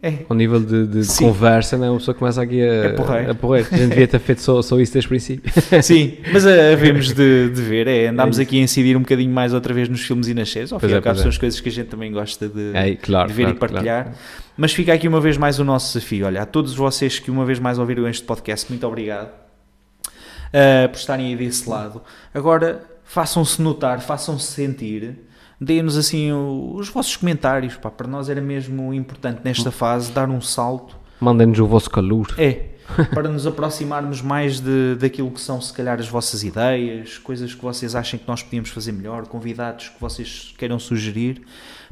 [0.08, 1.26] é um nível de, de- de Sim.
[1.26, 1.90] conversa, né?
[1.90, 3.32] Uma pessoa começa aqui a, É porreiro.
[3.32, 3.68] a porreiro.
[3.72, 5.52] A gente devia ter feito só, só isso desde o princípio.
[5.82, 9.32] Sim, mas a- havemos de, de ver, é, andámos É aqui a incidir um bocadinho
[9.32, 11.20] mais outra vez nos filmes e nas séries, ao fim e é, ao cabo pois
[11.22, 11.30] são é.
[11.30, 14.04] as coisas que a gente também gosta de, É, claro, ver claro, e partilhar.
[14.06, 14.18] claro.
[14.58, 16.26] Mas fica aqui uma vez mais o nosso desafio.
[16.28, 20.98] Olha, a todos vocês que uma vez mais ouviram este podcast, muito obrigado uh, por
[20.98, 22.02] estarem aí desse lado.
[22.34, 25.16] Agora, façam-se notar, façam-se sentir,
[25.60, 27.76] deem-nos assim os vossos comentários.
[27.76, 30.96] Pá, para nós era mesmo importante nesta fase dar um salto.
[31.20, 32.34] Mandem-nos o vosso calor.
[32.38, 32.76] É,
[33.14, 37.62] para nos aproximarmos mais de, daquilo que são, se calhar, as vossas ideias, coisas que
[37.62, 41.42] vocês achem que nós podíamos fazer melhor, convidados que vocês queiram sugerir.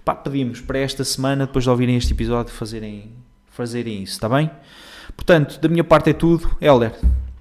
[0.04, 3.12] Pá, pedimos para esta semana, depois de ouvirem este episódio, fazerem,
[3.48, 4.52] fazerem isso, está bem?
[5.16, 6.56] Portanto, da minha parte é tudo.
[6.60, 6.94] Helder,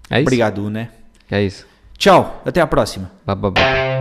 [0.09, 0.91] É obrigado, né?
[1.31, 1.67] É isso.
[1.99, 3.11] Tchau, até à próxima.
[3.25, 3.92] Ba, ba, ba.